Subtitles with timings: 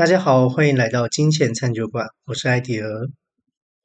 [0.00, 3.06] 大家好，欢迎来到金钱餐酒馆，我是艾迪尔。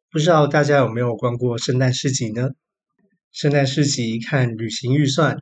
[0.10, 2.52] 不知道大家有没有逛过圣诞市集呢？
[3.34, 5.38] 圣诞市集看旅行预算，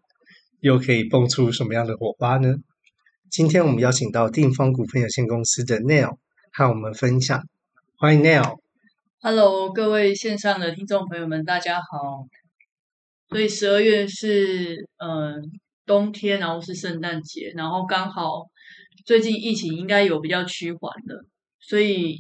[0.62, 2.56] 又可以蹦出什么样的火花呢？
[3.30, 6.18] 今天我们邀请到定方股份有限公司的 Neil
[6.52, 7.48] 和我们分享，
[8.00, 8.58] 欢迎 Neil。
[9.22, 12.26] Hello，各位线上的听众朋友们，大家好。
[13.30, 15.36] 所以十二月是呃
[15.86, 18.48] 冬天，然后是圣诞节，然后刚好
[19.06, 21.26] 最近疫情应该有比较趋缓了，
[21.60, 22.18] 所以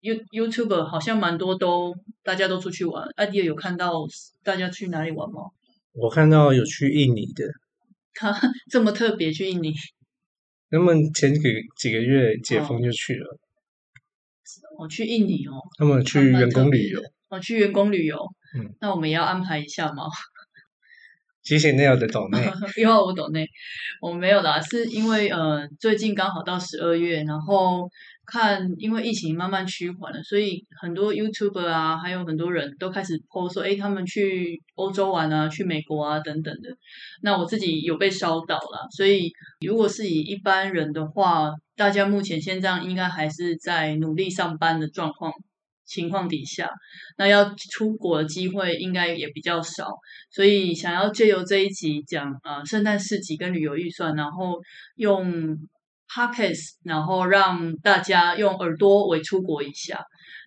[0.00, 3.08] You YouTuber 好像蛮多都大家都出去玩。
[3.16, 3.92] 艾迪尔有看到
[4.42, 5.50] 大家去哪里玩吗？
[5.92, 7.44] 我看到有去印尼的，
[8.14, 8.32] 他
[8.70, 9.72] 这么特别去印尼，
[10.70, 13.38] 那么前几个几个月解封就去了，
[14.78, 17.00] 我、去印尼哦，他们去员工旅游。
[17.28, 18.18] 哦，去员工旅游，
[18.54, 20.04] 嗯，那我们也要安排一下吗？
[21.42, 22.38] 谢谢 Neil 的抖内，
[22.80, 23.46] 因为我懂内，
[24.00, 27.88] 我没有啦，是因为呃最近刚好到十二月，然后
[28.24, 36.70] 看因为疫情慢慢趋缓了，所以很多 YouTube 啊，还有很多人都开始 po 说，诶，他们去欧洲玩啊，去美国啊等等的。
[37.22, 39.32] 那我自己有被烧到啦，所以
[39.66, 45.32] 如果是以一般人的话，大家目前现在应该还是在努力上班的状况。
[45.84, 46.70] 情况底下，
[47.18, 49.88] 那要出国的机会应该也比较少，
[50.30, 54.60] 所以想要借由这一集讲呃圣诞市集跟旅游预算，然后
[54.96, 55.58] 用
[56.08, 60.00] podcast，然后让大家用耳朵为出国一下，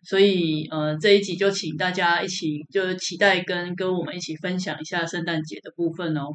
[0.04, 6.30] 所以呃这一集就请大家一起就是期待跟跟我们一起分享一下圣诞节的部分哦。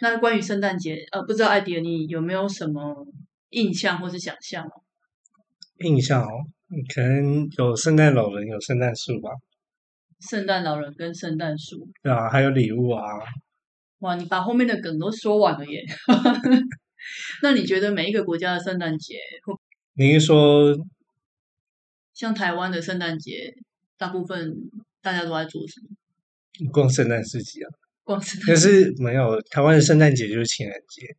[0.00, 3.06] 那关于圣诞节，呃，不知道艾迪你有没有什么
[3.50, 4.82] 印象或是想象哦？
[5.84, 6.28] 印象哦。
[6.94, 9.30] 可能有圣诞老人，有圣诞树吧。
[10.20, 13.02] 圣诞老人跟圣诞树，对啊，还有礼物啊。
[13.98, 15.84] 哇，你把后面的梗都说完了耶！
[17.42, 19.16] 那你觉得每一个国家的圣诞节，
[19.94, 20.76] 你是说
[22.14, 23.52] 像台湾的圣诞节，
[23.98, 24.54] 大部分
[25.00, 26.70] 大家都在做什么？
[26.70, 27.68] 逛圣诞市集啊？
[28.04, 28.46] 逛圣诞？
[28.46, 31.16] 可是没有，台湾的圣诞节就是情人节。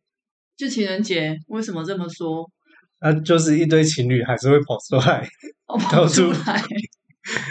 [0.56, 1.38] 就情人节？
[1.48, 2.50] 为什么这么说？
[3.04, 5.28] 啊，就是一堆情侣还是会跑出来，
[5.90, 6.62] 跑出来。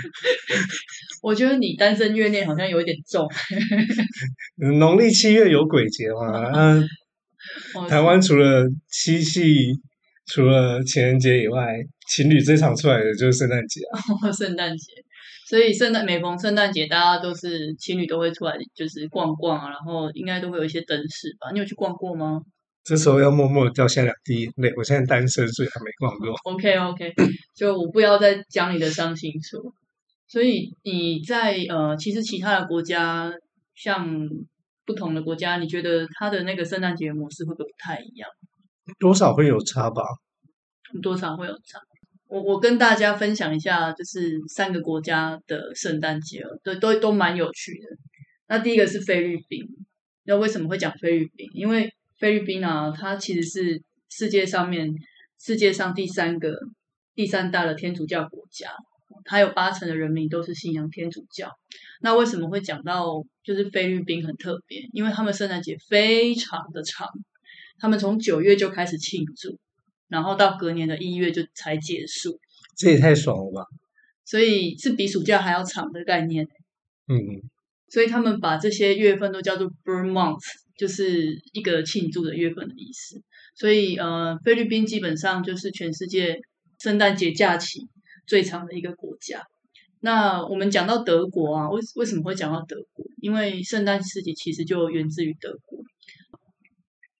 [1.21, 3.29] 我觉得你单身月念好像有一点重。
[4.79, 6.81] 农历七月有鬼节嘛？
[7.87, 9.73] 台湾除了七夕、
[10.25, 11.75] 除了情人节以外，
[12.09, 14.31] 情侣最常出来的就是圣诞节啊。
[14.31, 14.91] 圣诞节，
[15.47, 21.51] 所以圣诞每逢圣诞节，大家都是情侣都会出来，就是逛逛啊，然后应该都会有一些灯饰吧？
[21.53, 22.41] 你有去逛过吗？
[22.83, 24.73] 这时候要默默地掉下两滴眼泪。
[24.75, 26.33] 我现在单身，所以还没逛过。
[26.43, 27.13] OK OK，
[27.55, 29.73] 就我不要再讲你的伤心处。
[30.27, 33.31] 所以你在呃，其实其他的国家，
[33.75, 34.27] 像
[34.85, 38.29] 不同的国家，你觉得它的那个圣诞节模式会不会不太一样？
[38.99, 40.03] 多少会有差吧？
[41.01, 41.79] 多少会有差。
[42.27, 47.87] 我我跟大家分享一下，就是三个国家的圣诞节，对，都都蛮有趣的。
[48.47, 49.63] 那第一个是菲律宾，
[50.23, 51.47] 那为什么会讲菲律宾？
[51.53, 54.89] 因为菲律宾啊，它其实是世界上面
[55.37, 56.57] 世界上第三个
[57.13, 58.69] 第三大的天主教国家，
[59.25, 61.51] 它有八成的人民都是信仰天主教。
[61.99, 64.87] 那为什么会讲到就是菲律宾很特别？
[64.93, 67.09] 因为他们圣诞节非常的长，
[67.77, 69.59] 他们从九月就开始庆祝，
[70.07, 72.39] 然后到隔年的一月就才结束，
[72.77, 73.67] 这也太爽了吧！
[74.23, 76.47] 所以是比暑假还要长的概念。
[77.09, 77.19] 嗯，
[77.89, 80.39] 所以他们把这些月份都叫做 Burn Month，
[80.77, 83.21] 就是一个庆祝的月份的意思。
[83.55, 86.39] 所以呃，菲律宾基本上就是全世界
[86.79, 87.87] 圣诞节假期
[88.25, 89.43] 最长的一个国家。
[89.99, 93.05] 那我们讲到德国啊，为为什么会讲到德国？
[93.21, 95.79] 因为圣诞市集其实就源自于德国。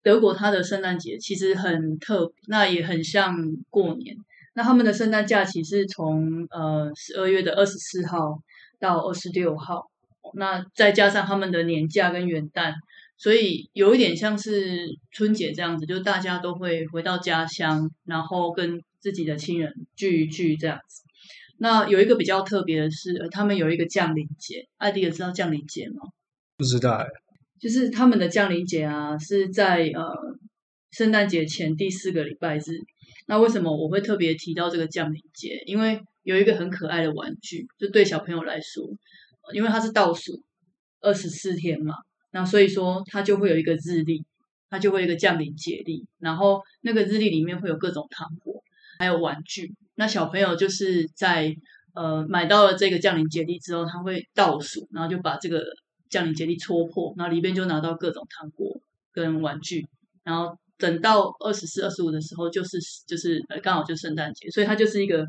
[0.02, 3.38] 德国它的圣诞节其实很特别，那也很像
[3.70, 4.18] 过年。
[4.54, 8.38] 那他们的圣诞假期是从呃十二月的二十四号
[8.80, 9.90] 到二十六号，
[10.36, 12.74] 那再加上他们的年假跟元旦，
[13.18, 21.04] 所以有一点像是春节这样子，就是大家都会回到家乡，然后跟自己的亲人聚一聚这样子。
[21.58, 26.02] 那有一个比较特别的是，呃他们有一个降临节，艾迪尔知道降临节吗？
[26.58, 27.06] 不知道哎。
[27.60, 30.04] 就是他们的降临节啊，是在呃
[30.92, 32.62] 圣诞节前第四个礼拜日。
[33.28, 35.64] 那为什么我会特别提到这个降临节？
[35.66, 38.84] 因为有一个很可爱的玩具，就对小朋友来说，
[39.54, 40.44] 因为它是倒数
[41.00, 41.94] 二十四天嘛，
[42.34, 44.26] 那所以说它就会有一个日历，
[44.70, 48.64] 它就会有一个降临节历，然后那个日历里面会有各种糖果，
[48.98, 49.72] 还有玩具。
[49.94, 51.56] 那小朋友就是在
[51.94, 55.64] 呃买到了这个降临节历之后，他会倒数，然后就把这个
[56.10, 58.82] 降临节历戳破，然后里边就拿到各种糖果
[59.12, 59.88] 跟玩具，
[60.24, 65.28] 然后等到二十四、二十五的时候，就是就是呃刚好就圣诞节，所以它就是一个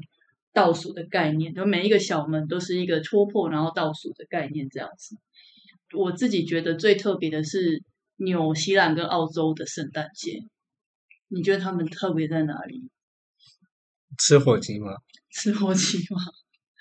[0.55, 5.17] 倒数的概念，就每一个小门都是一个戳破然后倒数的概念这样子。
[5.95, 7.83] 我自己觉得最特别的是
[8.17, 10.41] 纽西兰跟澳洲的圣诞节，
[11.29, 12.91] 你觉得他们特别在哪里？
[14.19, 14.93] 吃火鸡吗？
[15.31, 16.21] 吃火鸡吗？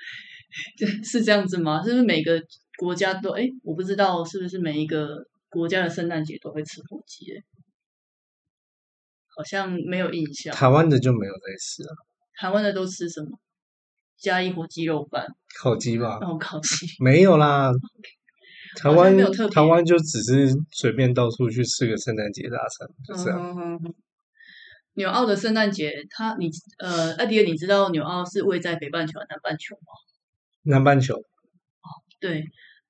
[0.77, 1.83] 对，是这样子吗？
[1.83, 2.41] 是不是每个
[2.77, 3.31] 国家都？
[3.31, 7.25] 哎，我不知道是不是每一个国家的圣诞节都会吃火鸡？
[7.31, 7.43] 哎，
[9.35, 10.53] 好像没有印象。
[10.53, 11.95] 台湾的就没有在吃啊。
[12.35, 13.39] 台湾的都吃什么？
[14.17, 15.25] 加一火鸡肉饭。
[15.59, 16.19] 烤鸡吧。
[16.21, 16.85] 哦，烤鸡。
[16.99, 17.71] 没有啦。
[18.75, 19.15] 台湾
[19.51, 23.39] 台湾就只是随便到处去吃个圣诞节大餐，就这样。
[23.39, 23.95] 嗯哼哼
[24.95, 29.81] 纽澳的圣诞节，它你呃，艾迪尔，你知道纽澳是位在北半球还是南半球吗？
[30.63, 31.19] 南半球
[32.19, 32.43] 对，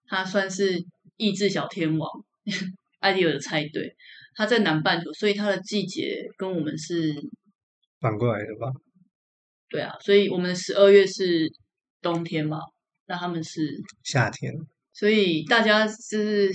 [0.05, 0.85] 它算是
[1.15, 2.09] 意志小天王，
[2.99, 3.95] 艾迪尔的猜对，
[4.35, 7.15] 它在南半球，所以它的季节跟我们是，
[8.01, 8.71] 反过来的吧？
[9.69, 11.49] 对啊，所以我们十二月是
[12.01, 12.59] 冬天嘛，
[13.05, 14.53] 那他们是，夏天
[14.93, 16.51] 所以大家就是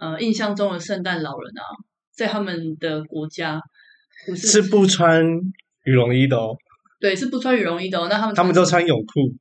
[0.00, 1.62] 呃印象中的圣诞老人啊，
[2.10, 3.60] 在他们的国家
[4.26, 5.22] 不是是不穿
[5.84, 6.56] 羽绒衣的哦，
[6.98, 9.34] 对，是不穿羽绒衣的哦，那他们他们都穿泳裤、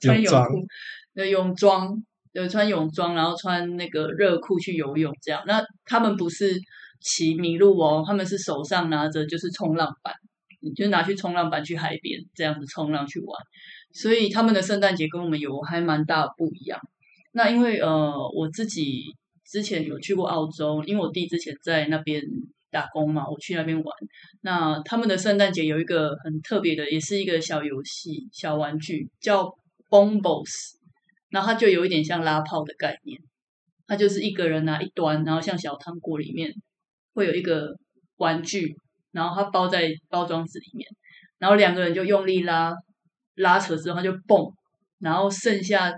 [0.00, 0.46] 穿泳装。
[0.46, 0.66] 裤，
[1.14, 2.00] 对泳装，
[2.32, 5.42] 有穿泳装，然后穿那个热裤去游泳这样。
[5.46, 6.54] 那他们不是
[7.00, 10.14] 骑麋鹿哦，他们是手上拿着就是冲浪板，
[10.60, 13.28] 你就拿去冲浪板去海边这样子冲浪去玩。
[13.92, 16.78] 所以他们的圣诞节跟我们有还蛮大的不一样。
[17.32, 19.02] 那因为呃我自己
[19.44, 22.22] 之前有去过澳洲，因为我弟之前在那边
[22.70, 23.86] 打工嘛，我去那边玩。
[24.42, 29.52] 那他们的圣诞节有一个很特别的，也是一个小游戏、小玩具，叫
[29.88, 30.78] Bombos。
[31.30, 33.16] 然后它就有一点像拉炮的概念，
[33.86, 36.52] 它就是一个人拿一端，然后像小糖果里面
[37.14, 37.68] 会有一个
[38.16, 38.74] 玩具，
[39.12, 40.88] 然后它包在包装纸里面，
[41.38, 42.74] 然后两个人就用力拉，
[43.36, 44.44] 拉扯之后它就蹦，
[44.98, 45.92] 然后剩下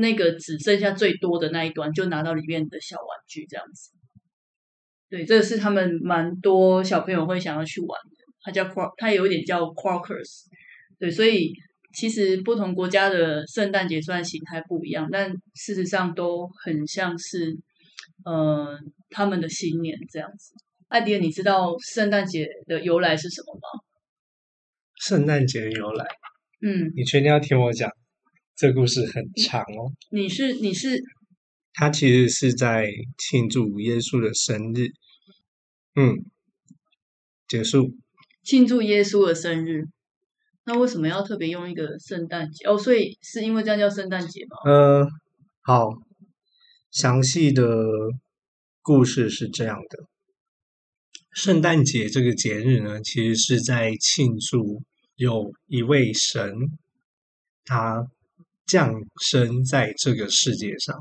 [0.00, 3.92] 那个只剩下最多的那一端就拿到里面的小玩具这样子。
[5.08, 10.44] 对，这个是他们蛮多小朋友会想要去玩的，它叫 Quar，它有一点叫 Quarkers。
[10.98, 11.52] 对，所以
[11.92, 17.56] 其实不同国家的圣诞节虽然形态不一样，但事实上都很像是，
[18.24, 18.78] 呃，
[19.10, 20.54] 他们的新年这样子。
[20.88, 23.80] 艾迪尔，你知道圣诞节的由来是什么吗？
[24.96, 26.06] 圣诞节的由来，
[26.62, 27.90] 嗯，你确定要听我讲？
[28.60, 29.90] 这故事很长哦。
[30.10, 31.02] 你是你是
[31.72, 34.88] 他其实是在庆祝耶稣的生日。
[35.94, 36.26] 嗯，
[37.48, 37.96] 结束。
[38.42, 39.84] 庆祝耶稣的生日，
[40.64, 42.66] 那为什么要特别用一个圣诞节？
[42.66, 44.70] 哦，所以是因为这样叫圣诞节吗？
[44.70, 45.08] 呃，
[45.62, 45.88] 好，
[46.90, 47.64] 详细的
[48.82, 50.04] 故事是这样的：
[51.32, 54.82] 圣诞节这个节日呢，其实是在庆祝
[55.16, 56.52] 有一位神，
[57.64, 58.06] 他
[58.66, 60.96] 降生在这个世界上，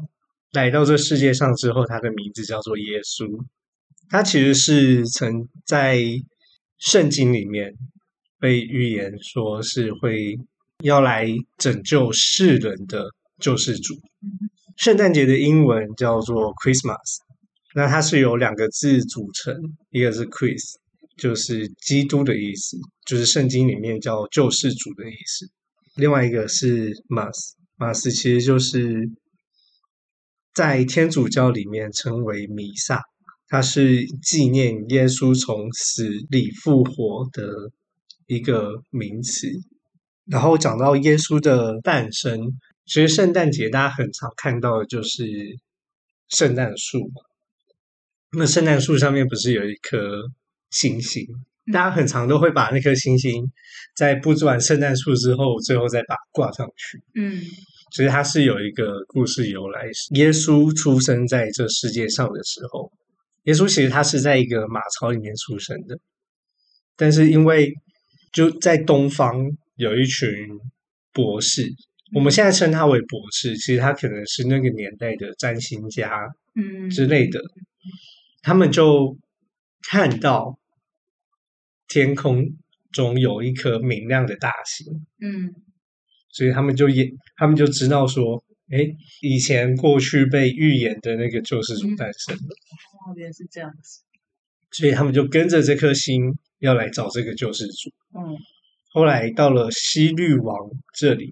[0.52, 3.44] 来到这世界上之后，他的名字叫做耶稣。
[4.10, 6.02] 他其实是曾在
[6.80, 7.74] 圣经里面
[8.40, 10.36] 被预言说是会
[10.84, 13.96] 要来拯救世人的救世主。
[14.78, 17.18] 圣诞节的英文叫做 Christmas，
[17.76, 19.54] 那它是由两个字组成，
[19.92, 20.76] 一个是 Christ，
[21.18, 25.46] 就是基督的意思，就是圣经里面叫救世主的意思；
[26.00, 29.10] 另外一个是 Mas，Mas 其实就是
[30.54, 33.02] 在天主教里面称为弥撒。
[33.52, 37.72] 它是纪念耶稣从死里复活的
[38.28, 39.48] 一个名词。
[40.26, 42.40] 然后讲到耶稣的诞生，
[42.86, 45.26] 其实圣诞节大家很常看到的就是
[46.30, 47.12] 圣诞树。
[48.32, 50.30] 那圣诞树上面不是有一颗
[50.70, 51.26] 星星？
[51.72, 53.44] 大家很常都会把那颗星星
[53.96, 57.02] 在布置完圣诞树之后，最后再把它挂上去。
[57.16, 57.42] 嗯。
[57.92, 62.92] 其实它是有一个故事由来，耶稣出生在这世界上的时候。
[63.46, 65.98] 耶稣其实他是在一个马槽里面出生的，
[66.96, 67.74] 但是因为
[68.32, 69.44] 就在东方
[69.76, 70.30] 有一群
[71.14, 71.68] 博士，
[72.14, 76.90] 我们现在称他为博士，其实他可能是那个年代的占星家嗯。
[76.92, 77.40] 之类的，
[78.44, 79.18] 他们就
[79.90, 80.60] 看到
[81.90, 82.46] 天空
[82.94, 85.54] 中有一颗明亮的大星，嗯
[86.32, 88.78] 所以他们就也他们就知道说，哎，
[89.22, 92.42] 以前过去被预言的那个救世主诞生了。
[92.42, 94.02] 哦，原来是这样子。
[94.72, 97.90] 所以他们就跟着这颗星要来找这个救世主。
[98.18, 98.38] 嗯
[98.92, 100.56] 后来到了西律王
[100.96, 101.32] 这里，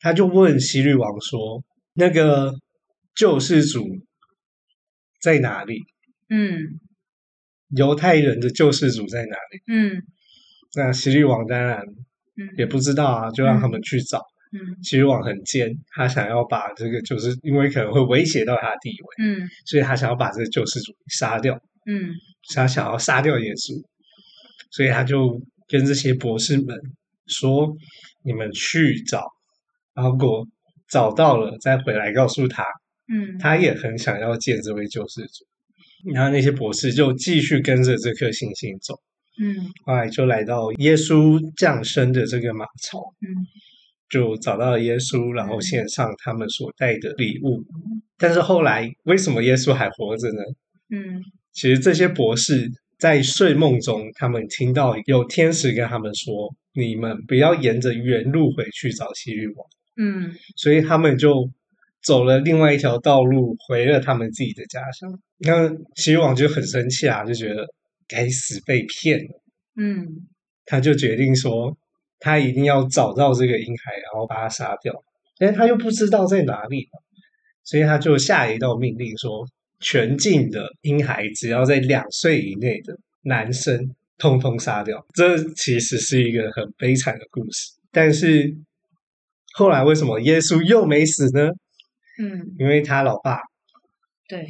[0.00, 2.54] 他就问西律王说：“那个
[3.14, 3.86] 救世主
[5.20, 5.80] 在哪里
[6.30, 6.80] 嗯？”
[7.76, 9.62] 犹太人的救世主在哪里。
[9.66, 10.02] 嗯
[10.76, 11.78] 那希律王当然
[12.36, 14.18] 嗯也不知道啊，就让他们去找。
[14.52, 21.54] 嗯希律王很奸，他想要把这个就是因为可能会威胁到他的地位，嗯所以他想要把这个救世主杀掉，
[21.86, 22.10] 嗯
[22.54, 23.82] 他想要杀掉耶稣，
[24.70, 26.78] 所以他就跟这些博士们
[27.26, 27.74] 说
[28.22, 29.26] ：“你们去找，
[29.94, 30.46] 然后如果
[30.88, 32.64] 找到了再回来告诉他。”
[33.06, 35.44] 嗯，他也很想要见这位救世主。
[36.12, 38.94] 然后那些博士就继续跟着这颗星星走，
[39.40, 43.28] 嗯后来就来到耶稣降生的这个马槽，嗯
[44.10, 47.64] 就找到了耶稣，然后献上他们所带的礼物。
[48.18, 50.42] 但是后来为什么耶稣还活着呢？
[50.90, 61.48] 嗯其实这些博士在睡梦中，他们听到有天使跟他们说：“你们不要沿着原路回去找西律王。”嗯所以他们就
[62.04, 65.18] 走了另外一条道路，回了他们自己的家乡。
[65.38, 67.66] 那希律王就很生气啊，就觉得
[68.06, 69.42] 该死被骗了，
[69.76, 70.06] 嗯
[70.66, 71.76] 他就决定说，
[72.18, 74.94] 他一定要找到这个婴孩，然后把他杀掉。
[75.38, 76.88] 但是他又不知道在哪里，
[77.64, 79.46] 所以他就下一道命令说，
[79.80, 85.04] 全境的婴孩只要在两岁以内的男生，通通杀掉。
[85.12, 88.54] 这其实是一个很悲惨的故事，但是
[89.54, 91.50] 后来为什么耶稣又没死呢？
[92.18, 93.38] 嗯，因为他老爸
[94.28, 94.46] 对，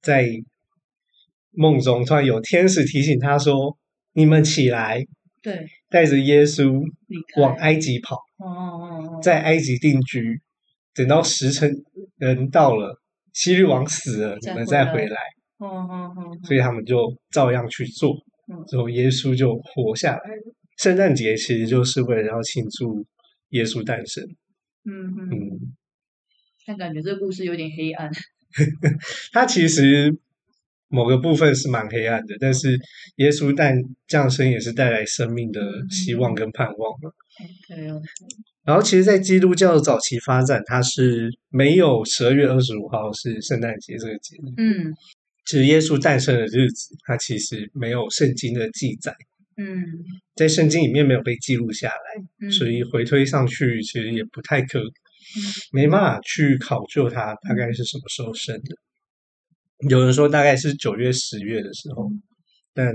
[0.00, 0.28] 在
[1.50, 3.76] 梦中突然有天使提醒他说
[4.14, 5.04] ：“你们起来，
[5.42, 6.80] 对，带着耶稣
[7.40, 10.40] 往埃及跑，哦哦哦，在埃及定居。
[10.94, 11.70] 等到时辰
[12.16, 13.00] 人到了，
[13.32, 15.16] 希律王死了，你们再回来。
[15.58, 18.12] 哦哦哦，所以他们就照样去做
[18.52, 20.54] 嗯，之后耶稣就活下来了。
[20.76, 23.04] 圣诞节其实就是为了要庆祝
[23.50, 24.24] 耶稣诞生。
[24.84, 25.76] 嗯嗯，嗯，
[26.68, 28.10] 但感觉这个故事有点黑暗。
[29.32, 30.14] 它其实
[30.88, 32.78] 某个部分是蛮黑暗的，但是
[33.16, 33.74] 耶稣诞
[34.06, 37.10] 降生也是带来生命的希望跟盼望嘛。
[38.64, 44.52] 然后，其实，在基督教的早期发展，它是没有十二月二十五号是圣诞节这个节日。
[44.58, 44.94] 嗯
[45.46, 49.14] 其实耶稣诞生的日子，它其实没有圣经的记载，
[49.56, 49.82] 嗯
[50.34, 54.78] 在圣经里面没有被记录下来，嗯，所以回推上去其实也不太可，
[55.72, 58.76] 没办法去考究它大概是什么时候生的。
[59.88, 62.10] 有人说大概是九月、十月的时候，
[62.74, 62.92] 但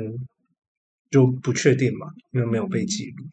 [1.10, 3.26] 就不确定嘛，因为没有被记录。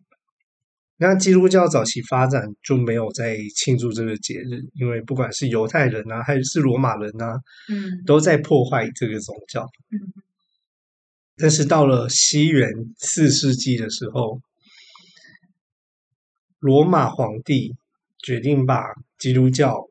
[0.97, 9.67] 那基督教早期发展就没有在庆祝这个节日，因为不管是犹太人啊，还是罗马人啊，嗯都在破坏这个宗教。
[9.91, 10.23] 嗯
[11.43, 14.43] 但是到了西元四世纪的时候，
[16.59, 17.75] 罗马皇帝
[18.23, 18.83] 决定把
[19.19, 19.89] 基督教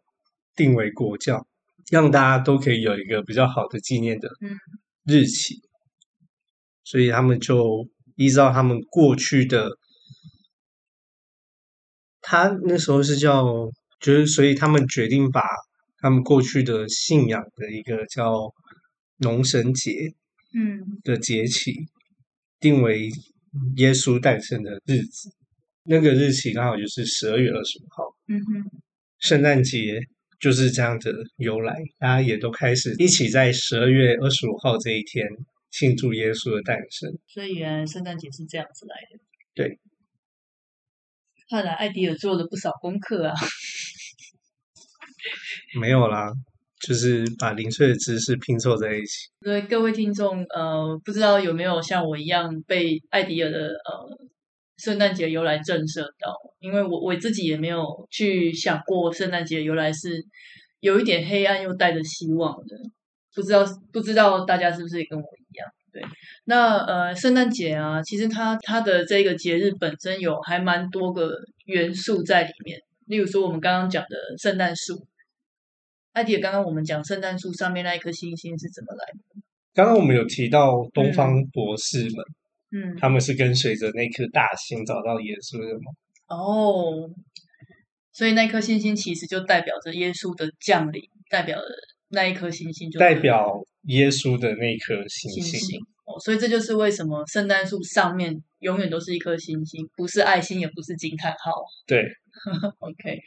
[0.56, 1.46] 定为国教，
[1.92, 4.58] 让大家都可以有一个比较好的纪念的嗯
[5.06, 5.62] 日期。
[6.84, 9.70] 所以他们就依照他们过去的，
[12.20, 13.44] 他那时候是叫，
[14.00, 15.44] 就是所以他们决定把
[16.00, 18.52] 他们过去的信仰的一个叫
[19.18, 19.92] 农神节
[20.56, 21.74] 嗯的节气
[22.60, 23.10] 定为
[23.76, 25.30] 耶稣诞生的日子，
[25.91, 28.81] 那个日期刚好就是十二月二十五号，嗯哼
[29.17, 30.00] 圣诞节
[30.39, 35.27] 就是这样的由来，大家也都开始一起在十二月二十五号这一天
[35.72, 37.12] 庆祝耶稣的诞生。
[37.27, 39.19] 所以原来圣诞节是这样子来的。
[39.55, 39.79] 对，
[41.50, 43.34] 看来艾迪尔做了不少功课啊。
[45.81, 46.31] 没有啦，
[46.88, 49.27] 就是把零碎的知识拼凑在一起。
[49.41, 54.29] 所以各位听众，呃，不知道有没有像我一样被艾迪尔的呃
[54.80, 56.36] 圣诞节由来震慑到？
[56.60, 60.26] 因为我我自己也没有去想过圣诞节由来是
[60.80, 62.78] 有一点黑暗又带着希望的。
[63.36, 65.68] 不知道不知道大家是不是也跟我一样？
[65.94, 66.04] 对，
[66.46, 71.32] 那呃，圣诞节啊，其实它它的这个节日本身有还蛮多个
[71.66, 72.80] 元素在里面。
[73.06, 75.08] 例如说，我们刚刚讲的圣诞树，
[76.14, 79.42] 艾迪刚刚我们讲圣诞树上面那一颗星星是怎么来的？
[79.74, 82.36] 刚刚我们有提到东方博士们，嗯，
[83.00, 85.92] 他们是跟随着那颗大星找到耶稣的吗？
[86.28, 87.10] 哦，
[88.12, 91.66] 所以那颗星星其实就代表着耶稣的降临，代表了
[92.10, 95.60] 那一颗星星就代表耶稣的那颗星星星。
[95.60, 95.80] 星。
[96.06, 101.52] 哦，所以这就是为什么圣诞树上面永远都是一颗星星，不是爱心，也不是惊叹号。
[101.86, 102.04] 对，
[102.80, 103.20] OK，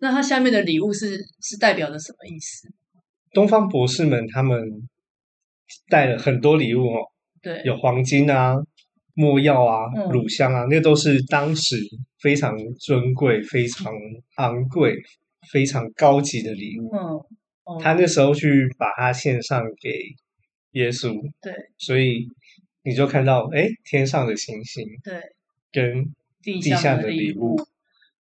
[0.00, 2.68] 那它下面的礼物是是代表着什么意思？
[3.32, 4.56] 东方博士们他们
[5.88, 7.10] 带了很多礼物哦，
[7.42, 8.54] 对，有黄金啊、
[9.18, 11.76] 没药啊、嗯乳香啊，那都是当时
[12.20, 13.92] 非常尊贵、非常
[14.36, 14.94] 昂贵、
[15.50, 16.88] 非常高级的礼物。
[16.94, 17.00] 嗯，
[17.64, 19.90] 哦他那时候去把它献上给
[20.72, 22.28] 耶稣，对，所以
[22.84, 25.20] 你就看到哎天上的星星对，
[25.72, 26.04] 跟
[26.40, 27.56] 地地下的礼物。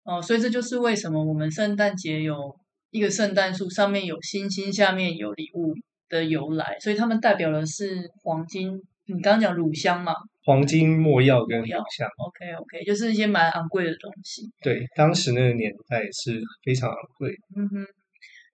[0.05, 2.55] 哦，所以这就是为什么我们圣诞节有
[2.91, 5.73] 一个圣诞树，上面有星星，下面有礼物
[6.07, 6.77] 的由来。
[6.79, 8.81] 所以他们代表的是黄金。
[9.07, 14.43] 你刚刚讲乳香嘛黄金、墨药跟乳香，？OK OK，就是一些蛮昂贵的东西。
[14.61, 17.33] 对，当时那个年代是非常昂贵。
[17.55, 17.85] 嗯哼，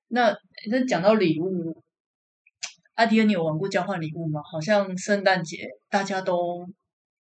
[0.10, 0.36] 那
[0.70, 1.84] 那讲到礼物，
[2.96, 4.42] 阿迪恩，你有玩过交换礼物吗？
[4.50, 6.66] 好像圣诞节大家都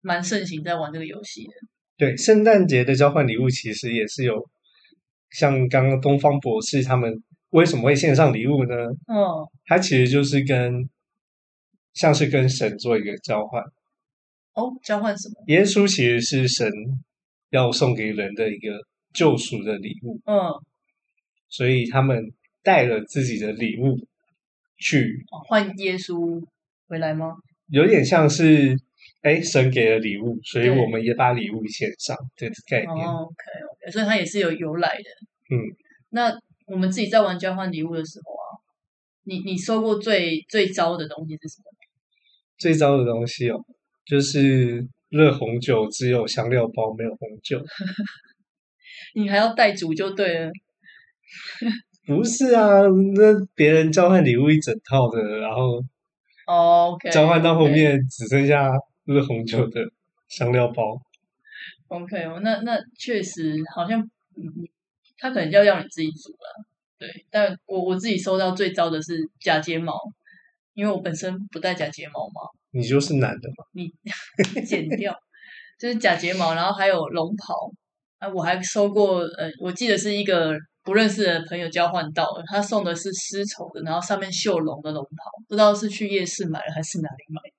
[0.02, 1.54] 蛮盛行在玩这个游戏的。
[1.98, 4.34] 对，圣诞节的交换礼物其实也是有，
[5.32, 7.12] 像刚刚东方博士他们
[7.52, 8.76] 为什么会献上礼物呢？
[9.08, 10.88] 嗯，它其实就是跟
[11.94, 13.64] 像是跟神做一个交换。
[14.54, 15.44] 哦，交换什么？
[15.48, 16.70] 耶稣其实是神
[17.52, 18.78] 要送给人的一个
[19.14, 20.52] 救赎的礼物，嗯，
[21.50, 22.32] 所以他们
[22.62, 23.98] 带了自己的礼物
[24.78, 26.42] 去，哦换耶稣
[26.88, 27.36] 回来吗？
[27.68, 28.76] 有点像是
[29.22, 33.08] 哎神给了礼物，所以我们也把礼物献上这个概念。
[33.08, 35.56] 哦，OK OK，所以它也是有由来的。
[35.56, 35.56] 嗯，
[36.10, 38.60] 那我们自己在玩交换礼物的时候啊，
[39.24, 41.72] 你你收过最最糟的东西是什么？
[42.62, 43.58] 最糟的东西哦，
[44.06, 47.60] 就是热红酒只有香料包没有红酒。
[49.16, 50.52] 你还要带煮就对了。
[52.06, 52.82] 不是啊，
[53.16, 55.84] 那别人交换礼物一整套的，然后
[56.46, 58.72] 哦 OK，交换到后面只剩下
[59.06, 59.82] 热红酒的
[60.30, 61.02] 香料包。
[61.88, 64.44] OK 哦，那那确实好像，嗯，
[65.18, 66.66] 他可能要让你自己煮了，
[67.00, 67.10] 对。
[67.32, 69.94] 但我我自己收到最糟的是假睫毛，
[70.82, 73.64] 因为我本身不戴假睫毛嘛，你就是男的嘛？
[73.74, 73.88] 你
[74.66, 75.16] 剪掉，
[75.78, 77.72] 就是假睫毛，然后还有龙袍
[78.18, 87.56] 啊，我还收过，呃，我记得是一个不认识的朋友交换到的，他送的是丝绸的，然后上面绣龙的龙袍，不知道是去夜市买的还是哪里买的。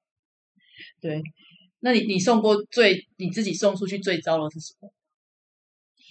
[1.00, 1.22] 对，
[1.78, 4.92] 那你你送过最你自己送出去最糟的是什么？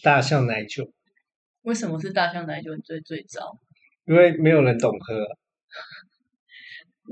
[0.02, 0.90] 大象奶酒，
[1.64, 3.58] 为什么是大象奶酒最最糟？
[4.06, 5.28] 因为没有人懂喝啊、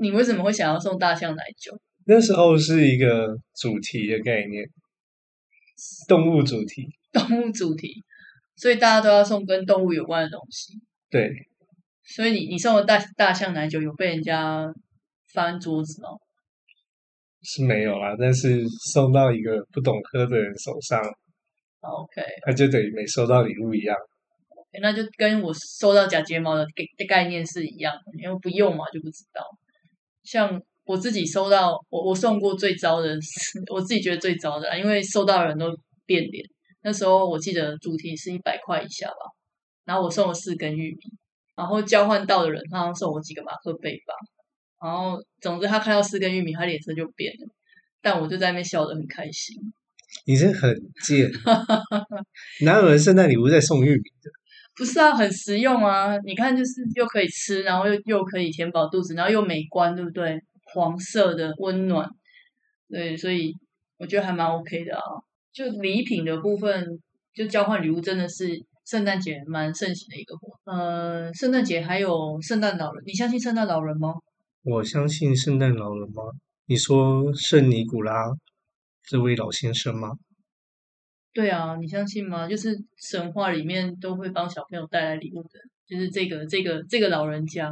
[0.00, 1.78] 你为什么会想要送大象奶酒？
[2.06, 4.64] 那时候是一个主题的概念，
[6.08, 6.88] 动物主题。
[7.12, 8.02] 动物主题，
[8.56, 10.72] 所以大家都要送跟动物有关的东西。
[11.10, 11.30] 对，
[12.04, 14.72] 所以你你送的大大象奶酒有被人家
[15.32, 16.08] 翻桌子吗？
[17.42, 21.00] 是没有啦，但是送到一个不懂喝的人手上
[21.80, 23.96] ，OK，他就等于没收到礼物一样。
[24.80, 29.42] 那就跟我收到假睫毛的概的概念是一样的，因为不用嘛就不知道。
[30.24, 33.16] 像我自己收到，我我送过最糟的，
[33.72, 35.66] 我自己觉得最糟的，因为收到的人都
[36.06, 36.44] 变脸。
[36.82, 39.30] 那时候我记得主题是一百块以下吧，
[39.84, 40.98] 然后我送了四根玉米，
[41.54, 44.14] 然后交换到的人他好像送我几个马克杯吧，
[44.82, 47.48] 然后总之他看到四根玉米，他脸色就变了，
[48.00, 49.56] 但我就在那边笑得很开心。
[50.24, 51.30] 你这很贱，
[52.64, 54.30] 哪有人圣诞礼物在送玉米的？
[54.80, 56.16] 不是啊，很实用啊！
[56.24, 60.40] 你看，就是又可以吃，然后又又可以填饱肚子，然后又美观，对不对？
[60.72, 62.08] 黄色的温暖，
[62.88, 63.54] 对，所以
[63.98, 65.02] 我觉得还蛮 OK 的啊。
[65.52, 66.98] 就礼品的部分，
[67.34, 68.48] 就交换礼物真的是
[68.86, 70.48] 圣诞节蛮盛行的一个活。
[70.72, 74.14] 呃，圣诞节还有圣诞老人，你相信圣诞老人吗？
[74.62, 76.22] 我相信圣诞老人吗？
[76.64, 78.32] 你说圣尼古拉
[79.02, 80.12] 这位老先生吗？
[81.32, 82.48] 对啊，你相信吗？
[82.48, 87.70] 就是神话里面都会帮小朋友带来礼物的，就是这个这个这个老人家。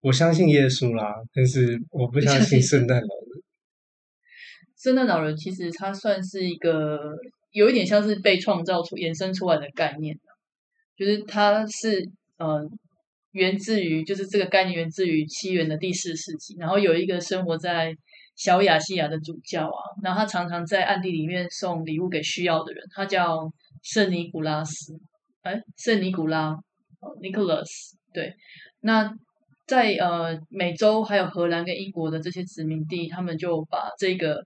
[0.00, 3.42] 我相信耶稣啦，但是我不相信圣诞老人。
[4.78, 7.16] 圣诞老人其实他算是一个
[7.50, 10.16] 有一点像是被创造出、衍生出来的概念，
[10.96, 12.62] 就是它是呃
[13.32, 17.92] 源自于，就是这个概念源自于西元的第四世纪，然后有一个生活在
[18.38, 24.98] 小亚细亚的主教啊，然后他常常在暗地里面送礼物给需要的人，他叫圣尼古拉斯，
[25.42, 26.56] 哎，圣尼古拉
[27.20, 27.68] ，Nicholas，
[28.14, 28.34] 对，
[28.80, 29.12] 那。
[29.68, 34.42] 在呃美洲还有荷兰跟英国的这些殖民地，他们就把这个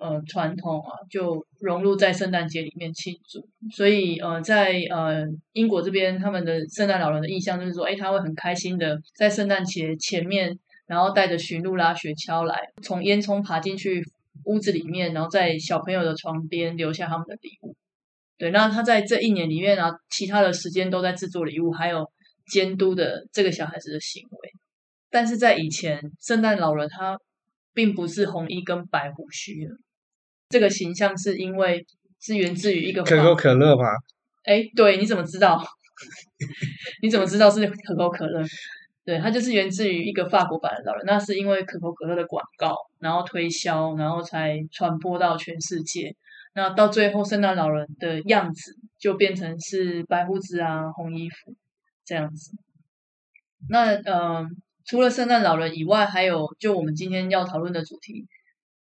[0.00, 3.38] 呃传统啊，就融入在圣诞节里面庆祝。
[3.70, 14.02] 所以呃，在呃英国这边，他们的圣诞老人的印象就是说，哎，他会很开心的在圣诞节前面，然后带着驯鹿拉、雪橇来，从烟囱爬进去
[14.46, 17.76] 屋子里面，然后在小朋友的床边留下他们的礼物。
[18.36, 22.10] 对，那他在这一年里面啊，其他的时间都在制作礼物，还有。
[22.50, 24.50] 监督的这个小孩子的行为，
[25.10, 27.20] 但是在以前，圣诞老人他
[27.74, 29.74] 并不是红衣跟白胡须的，
[30.48, 31.84] 这个形象是因为
[32.22, 33.84] 是源自于一个可口可乐吧？
[34.44, 35.62] 哎，对，你怎么知道？
[37.02, 38.42] 你怎么知道是可口可乐？
[39.08, 46.14] 对，它就是源自于一个法国版的老人，那是因为可口可乐的广告，然后推销，然后才传播到全世界。
[46.54, 51.54] 那到最后，圣诞老人的样子就变成是白胡子啊、红衣服
[52.04, 52.54] 这样子。
[53.70, 54.46] 那呃，
[54.84, 58.26] 除了圣诞老人以外，还有就我们今天要讨论的主题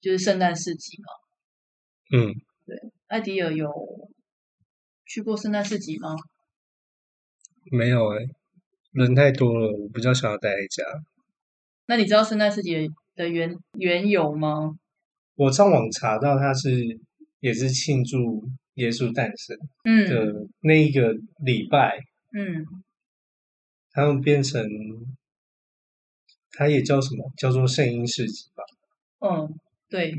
[0.01, 2.19] 就是圣诞市集嘛。
[2.19, 2.33] 嗯，
[2.65, 3.71] 对，艾迪尔有
[5.05, 6.17] 去过圣诞市集吗？
[7.71, 8.25] 没有哎、
[8.95, 10.83] 人太多了，我比较想要待在家。
[11.87, 14.77] 那你知道圣诞市集的缘缘由吗？
[15.35, 16.99] 我上网查到它是
[17.41, 21.13] 也是庆祝耶稣诞生嗯的那一个
[21.45, 21.99] 礼拜，
[22.33, 22.65] 嗯，
[23.91, 24.65] 他们变成
[26.53, 27.33] 它也叫什么？
[27.37, 28.63] 叫做圣婴市集吧？
[29.29, 30.15] 嗯，对，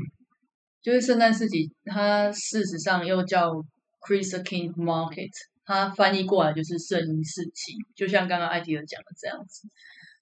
[0.82, 3.54] 就是圣诞市集，它事实上又叫
[4.00, 5.32] Christ King Market，
[5.66, 9.68] 它翻译过来就是圣婴市集，就像刚刚艾迪尔讲的这样子。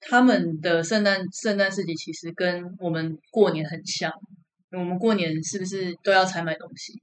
[0.00, 4.12] 他们的圣诞圣诞市集其实跟我们过年很像，
[4.72, 7.00] 我们过年是不是都要采买东西，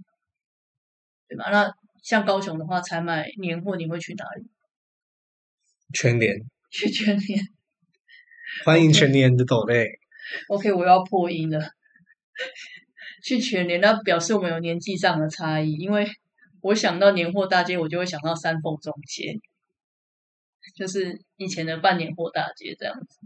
[1.28, 1.50] 对吧？
[1.52, 1.72] 那
[2.04, 4.46] 像高雄的话，采买年货你会去哪里？
[5.94, 6.36] 全联，
[6.70, 7.44] 去全联。
[8.66, 10.00] 欢迎全联的抖类。
[10.48, 11.60] OK，我要破音了。
[13.24, 15.74] 去全联，那表示我们有年纪上的差异。
[15.74, 16.08] 因为
[16.62, 19.40] 我想到年货大街，我就会想到三凤中街，
[20.76, 23.20] 就是以前的办年货大街这样子。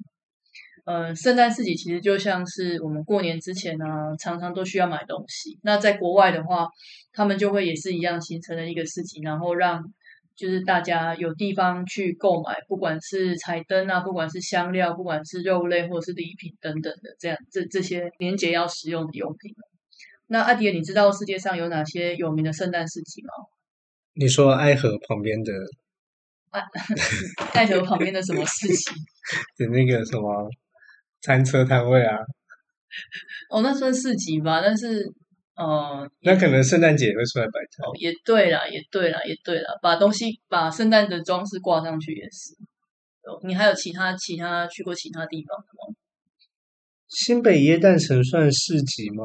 [0.86, 3.86] 呃，圣诞市集其实就像是我们过年之前呢、
[4.20, 5.58] 常常都需要买东西。
[5.64, 6.68] 那在国外的话，
[7.12, 9.84] 他们就会也是一样形成了一个市集，然后让
[10.36, 19.56] 就是大家有地方去购买，不管是彩灯啊，不管是香料，不管是肉类或是礼品等等的，这样这这些年节要使用的用品。
[20.28, 23.30] 那阿迪，你知道世界上有哪些有名的圣诞市集吗？
[24.14, 25.52] 你说爱河旁边的
[27.54, 28.92] 爱河旁边的什么市集？
[29.58, 30.50] 的那个什么
[31.22, 32.18] 餐车摊位啊？
[33.50, 35.04] 哦，那算市集吧，但是
[35.56, 37.86] 呃，那可能圣诞节也会出来摆摊。
[37.86, 42.54] 哦，也对啦，也对啦，也对啦，把东西把圣诞的装饰挂上去也是。
[43.24, 45.96] 哦，你还有其他其他去过其他地方的吗？
[47.10, 49.24] 新北耶诞城算市集吗？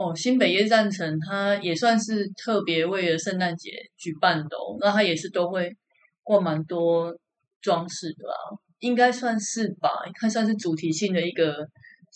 [0.00, 5.76] 哦，新北夜战城它也算是特别为了圣诞节举办的哦，那它也是都会
[6.22, 7.14] 挂蛮多
[7.60, 8.34] 装饰的啦，
[8.78, 11.68] 应该算是吧，它算是主题性的一个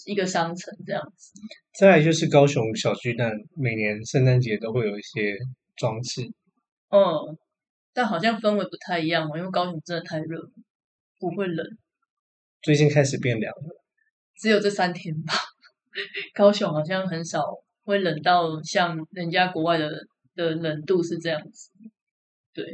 [0.07, 1.33] 一个商城这样子。
[1.79, 5.37] 再来就是高雄小巨蛋，每年圣诞节都会有一些
[5.77, 6.23] 装饰。
[6.89, 7.37] 嗯，
[7.93, 10.51] 但好像氛围不太一样哦，因为高雄真的太热了，
[11.21, 11.67] 不会冷，
[12.63, 13.85] 最近开始变凉了，
[14.39, 15.35] 只有这三天吧。
[16.35, 17.45] 高雄好像很少
[17.85, 19.91] 会冷到像人家国外的
[20.35, 21.71] 的冷度是这样子。
[22.53, 22.65] 对，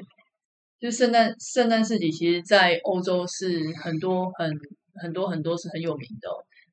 [0.78, 4.50] 就圣诞圣诞市集，其实在欧洲是很多很
[4.94, 6.28] 很多很多是很有名的、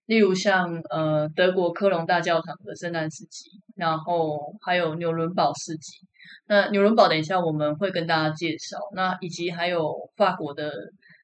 [0.06, 6.06] 例如像呃德国科隆大教堂的圣诞市集，然后还有纽伦堡市集。
[6.50, 10.72] 那纽伦堡等一下我们会跟大家介绍，那以及还有法国的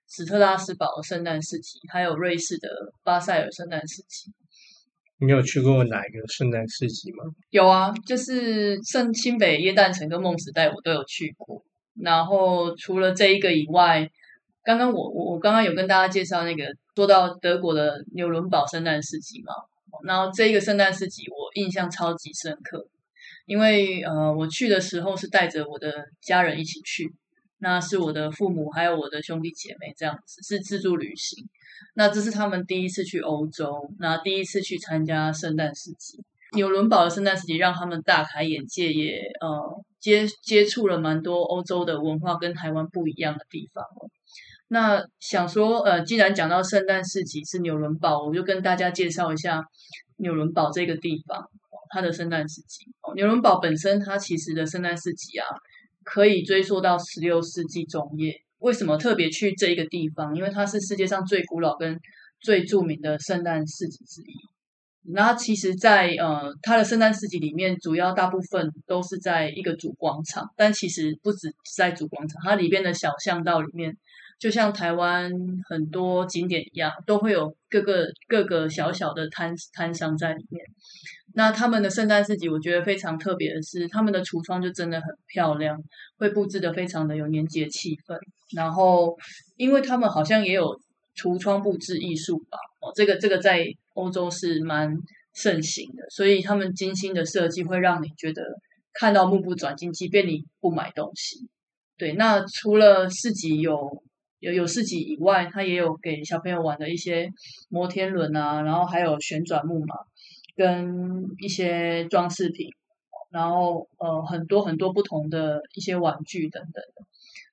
[0.09, 2.69] 史特拉斯堡圣诞市集，还有瑞士的
[3.03, 4.31] 巴塞尔圣诞市集。
[5.19, 7.23] 你有去过哪一个圣诞市集吗？
[7.49, 11.63] 有啊，就是圣清北耶诞城跟梦时代我都有去过。
[12.01, 14.09] 然后除了这一个以外，
[14.63, 19.53] 刚刚我我我刚刚有跟大家介绍那个说到德国的纽伦堡圣诞市集嘛，
[20.03, 22.87] 然后这一个圣诞市集我印象超级深刻，
[23.45, 27.13] 因为呃我去的时候是带着我的家人一起去，
[27.59, 31.47] 那是我的父母还有我的兄弟姐妹这样子是自助旅行，
[31.95, 36.23] 那这是他们第一次去欧洲，那第一次去参加圣诞市集。
[36.55, 43.83] 纽伦堡的圣诞市集让他们大开眼界，也呃接接触了蛮多欧洲的文化跟台湾不一样的地方。
[44.67, 49.63] 那想说，呃，既然讲到圣诞市集是纽伦堡，我就跟大家介绍一下
[50.17, 51.47] 纽伦堡这个地方，
[51.89, 52.85] 它的圣诞市集。
[53.01, 55.45] 哦，纽伦堡本身它其实的圣诞市集啊，
[56.03, 58.33] 可以追溯到十六世纪中叶。
[58.63, 60.33] 为什么特别去这一个地方？
[60.33, 61.99] 因为它是世界上最古老跟
[62.39, 64.33] 最著名的圣诞市集之一。
[65.11, 73.93] 那其实在，呃，它的圣诞市集里面，主要大部分都是在一个主广场，但其实不止在主广场，它里边的小巷道里面，
[74.39, 75.29] 就像台湾
[75.69, 80.65] 很多景点一样，都会有各个各个小小的摊摊商在里面。
[81.35, 85.77] 那他们的圣诞市集，我觉得非常特别的是，他们的橱窗就真的很漂亮，
[86.17, 88.17] 会布置的非常的有年节气氛。
[88.55, 89.17] 然后，
[89.57, 90.79] 因为他们好像也有
[91.15, 93.65] 橱窗布置艺术吧，哦，这个这个在
[93.95, 94.95] 欧洲是蛮
[95.33, 98.43] 盛行的，所以他们精心的设计会让你觉得
[98.93, 101.47] 看到目不转睛，即便你不买东西。
[101.97, 104.03] 对，那除了市集有
[104.39, 107.27] 有有市集以外，它也有给小朋友玩的一些
[107.69, 109.95] 摩天轮啊，然后还有旋转木马
[110.55, 112.69] 跟一些装饰品，
[113.31, 117.03] 然后呃很多很多不同的一些玩具等等的。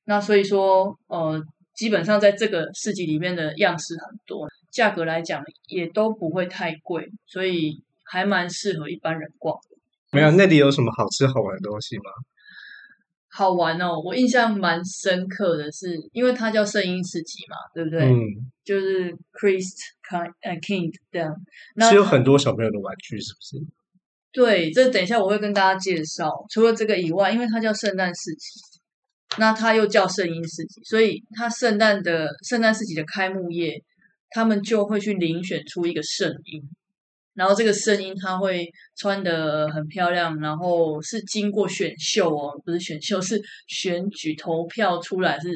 [0.05, 1.43] 那所以说呃
[1.75, 9.59] 基本上在这个市集里面的样式很多，价格来讲也都不会太贵，所以还蛮适合一般人逛。
[10.13, 12.05] 没有，那里有什么好吃好玩的东西吗？
[13.33, 14.01] 好玩哦！
[14.05, 18.01] 我印象蛮深刻的是，因为它叫圣婴市集嘛，对不对？
[18.03, 18.17] 嗯，
[18.65, 21.33] 就是 Christ Kind 呃 King 这样。
[21.89, 23.65] 是有很多小朋友的玩具，是不是？
[24.33, 26.29] 对，这等一下我会跟大家介绍。
[26.51, 28.61] 除了这个以外，因为它叫圣诞市集，
[29.39, 33.81] 那它又叫圣婴市集，所以它圣诞的圣诞市集的开幕夜，
[34.31, 36.63] 他们就会去遴选出一个圣婴。
[37.35, 45.49] 然后这个声音他会穿的很漂亮，然后是经过选秀哦，不是选秀，是选举投票出来，是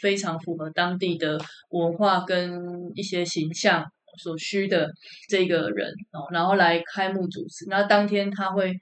[0.00, 1.38] 非常符合当地的
[1.70, 2.60] 文化跟
[2.96, 3.86] 一些形象
[4.18, 4.90] 所需的
[5.28, 7.66] 这个人哦，然后来开幕主持。
[7.68, 8.74] 那当天他会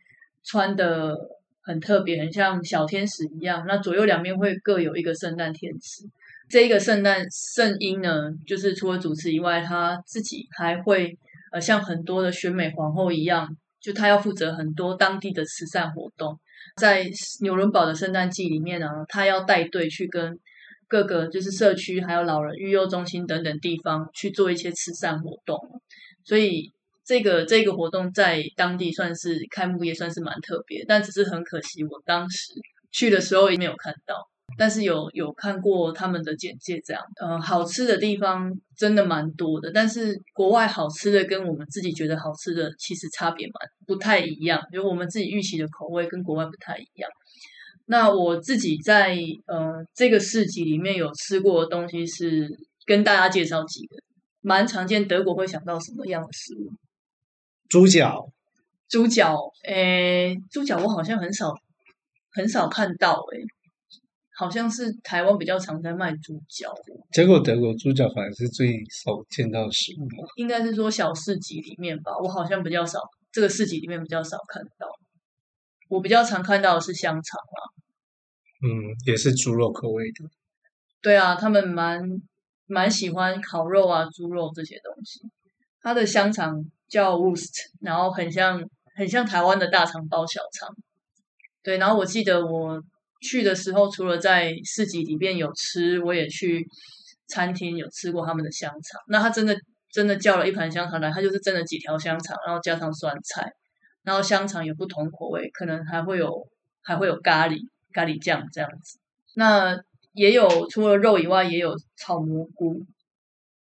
[0.42, 1.14] 穿的
[1.62, 3.64] 很特别，很像小天使一样。
[3.68, 6.04] 那左右两边会各有一个圣诞天使。
[6.48, 11.16] 这一个圣诞圣婴呢，就是除了主持以外，他自己还会。
[11.50, 13.48] 呃，像很多的选美皇后一样，
[13.80, 16.38] 就她要负责很多当地的慈善活动。
[16.76, 17.06] 在
[17.42, 20.38] 纽伦堡的圣诞季里面呢，她要带队去跟
[20.86, 25.58] 各个就是社区、还有老人育幼中心等等地方去做一些慈善活动。
[26.24, 26.72] 所以
[27.04, 32.52] 这个这个活动在当地算是开幕也算是蛮特别，但只是很可惜，我当时
[32.92, 34.29] 去的时候也没有看到。
[34.58, 39.70] 但是有有看过他们的简介，这样，呃，好吃的地方真的蛮多的。
[39.72, 43.54] 但是国外好吃的跟我们自己觉得好吃的其实差别蛮
[43.86, 47.10] 不太一样，就我们自己预期的口味跟国外不太一样。
[47.86, 52.48] 那我自己在呃这个市集里面有吃过的东西是
[52.86, 53.96] 跟大家介绍几个，
[54.42, 55.08] 蛮常见。
[55.08, 56.70] 德国会想到什么样的食物？
[57.68, 58.28] 猪脚，
[58.88, 61.52] 猪脚，诶，猪脚我好像很少
[62.32, 63.40] 很少看到，诶。
[64.40, 66.72] 好像是台湾比较常在卖猪脚，
[67.12, 70.26] 结果德国猪脚反而是最少见到的食物嘛？
[70.36, 73.00] 应该是说小市集里面吧，我好像比较少，
[73.30, 74.88] 这个市集里面比较少看到。
[75.90, 77.60] 我比较常看到的是香肠啊，
[78.64, 80.24] 嗯，也是猪肉口味的。
[81.02, 82.00] 对啊，他们蛮
[82.66, 85.20] 蛮喜欢烤肉啊，猪肉这些东西。
[85.82, 90.74] 它的香肠叫 Wurst，然后很像很像台湾的大肠包小肠。
[91.62, 92.82] 对，然后我记得我。
[93.20, 96.66] 去的时候，除了在市集里面有吃，我也去
[97.28, 99.00] 餐厅有吃过他们的香肠。
[99.08, 99.56] 那他真的
[99.92, 103.50] 真的叫了一盘香肠来，他就是真的几条香肠，然后加上酸菜，
[104.02, 106.48] 然后香肠有不同口味，可能还会有
[106.82, 107.58] 还会有咖喱
[107.92, 108.98] 咖喱酱这样子。
[109.34, 109.76] 那
[110.12, 112.84] 也有除了肉以外，也有炒蘑菇。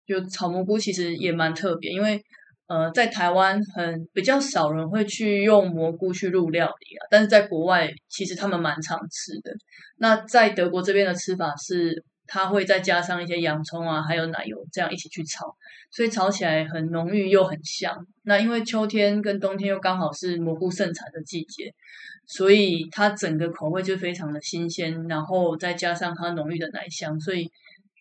[0.05, 2.21] 就炒蘑菇其实也蛮特别，因为。
[2.73, 9.51] 呃，在台湾很比较少人会去用蘑菇去入料理啊，但是在国外其实他们蛮常吃的。
[9.97, 15.55] 那在德国这边的吃法是，它会再加上一些洋葱啊，还有奶油这样一起去炒，
[15.91, 17.95] 所以炒起来很浓郁又很香。
[18.23, 21.71] 那因为秋天跟冬天又刚好是蘑菇盛产的季节，
[22.25, 27.47] 所以它整个口味就非常的新鲜，然后再加上它浓郁的奶香，所以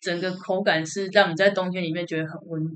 [0.01, 2.75] 整个口感是让你在冬天里面觉得很温暖。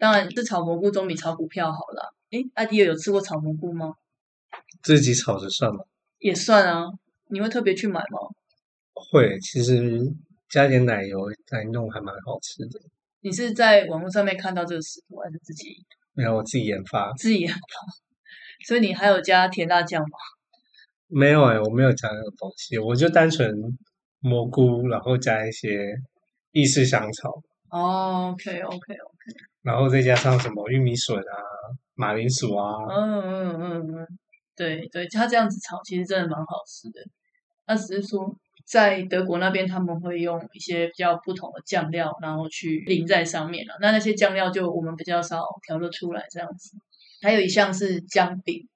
[0.00, 2.14] 当然是炒蘑菇总比炒股票好了。
[2.30, 3.92] 诶，阿迪尔有吃过炒蘑菇吗？
[4.82, 5.84] 自己炒着算吗？
[6.20, 6.86] 也算啊。
[7.28, 8.18] 你会特别去买吗？
[8.94, 10.00] 会，其实
[10.48, 12.80] 加点奶油来弄还蛮好吃的。
[13.20, 15.68] 你是在网络上面看到这个食谱，还是自己？
[16.14, 17.12] 没有，我自己研发。
[17.18, 17.58] 自己研发。
[18.66, 20.16] 所以你还有加甜辣酱吗？
[21.08, 23.54] 没有哎，我没有加那个东西，我就单纯
[24.20, 25.94] 蘑菇，然后加一些
[26.52, 27.42] 意式香草。
[27.70, 29.09] 哦，OK，OK，OK。
[29.62, 31.34] 然后再加上什么玉米笋啊、
[31.94, 34.06] 马铃薯啊，嗯嗯嗯嗯，
[34.56, 37.00] 对对，它这样子炒其实真的蛮好吃的。
[37.66, 38.34] 那只是说
[38.66, 43.74] 在德国那边他们会用一些比较不同的酱料，然后去淋在上面了。
[43.80, 46.76] 那那些酱料就我们比较少调得出来这样子。
[47.22, 48.66] 还有一项是姜饼，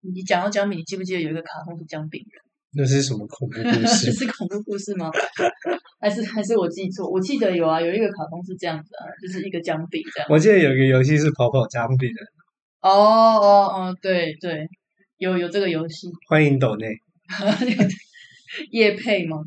[0.00, 2.42] 你讲到姜饼，你记不记得有一个卡通是姜饼人？
[2.76, 4.12] 那是什么恐怖故事？
[4.12, 5.10] 是恐怖故事吗？
[6.00, 7.08] 还是还是我记错？
[7.10, 10.28] 我记得有啊，有一个卡通是这样子啊，就是一个姜饼这样。
[10.30, 12.88] 我记得有一个游戏是跑跑姜饼的。
[12.88, 14.68] 哦哦哦，对对，
[15.18, 16.08] 有有这个游戏。
[16.28, 16.86] 欢迎抖内。
[18.70, 19.38] 叶配吗？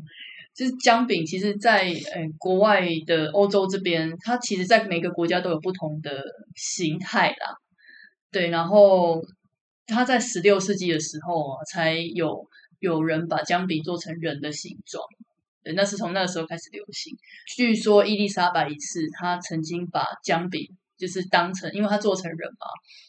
[0.54, 6.22] 就是姜饼，其实，在呃国外的欧洲这边，它其实，在每个国家都有不同的
[6.54, 7.54] 形态啦。
[8.30, 9.22] 对，然后
[9.86, 12.44] 它在十六世纪的时候啊，才有
[12.80, 15.04] 有人把姜饼做成人的形状。
[15.62, 17.16] 对，那是从那个时候开始流行。
[17.54, 22.66] 据说伊丽莎白一世她曾经把姜饼就是当成，因为她做成人嘛，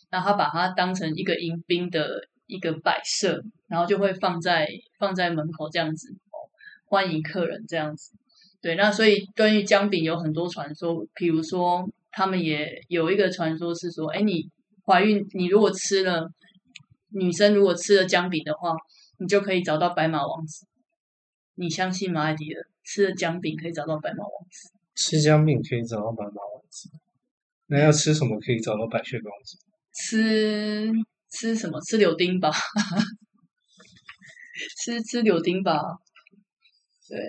[0.09, 6.51] 然后她把它当成一个迎宾的一个摆设，然后就会放在放在门口这样子哦，
[6.85, 8.11] 欢迎客人这样子。
[8.61, 14.49] 对，那所以关于姜饼有很多传说，比如说他们也有一个传说是说，哎，你
[14.85, 16.29] 怀孕，你如果吃了
[17.11, 18.75] 女生如果吃了姜饼的话，
[19.21, 20.65] 你就可以找到白马王子。
[21.53, 22.67] 你相信吗，艾迪尔？
[22.83, 24.71] 吃了姜饼可以找到白马王子？
[24.95, 26.89] 吃姜饼可以找到白马王子？
[27.67, 29.59] 那要吃什么可以找到白雪公主？
[29.93, 30.91] 吃
[31.29, 31.79] 吃什么？
[31.81, 32.49] 吃柳丁吧，
[34.83, 35.79] 吃吃柳丁吧。
[37.07, 37.19] 对。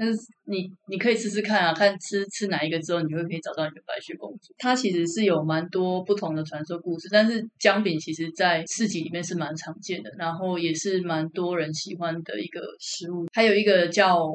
[0.00, 4.54] 但是你你可以试试看啊，看吃吃哪一个之后，你会可以找到你的白雪公主。
[4.56, 13.26] 它其实是有蛮多不同的传说故事，但是姜饼其实在市集里面是蛮常见的，然后也是蛮多人喜欢的一个食物。
[13.34, 14.26] 还有一个叫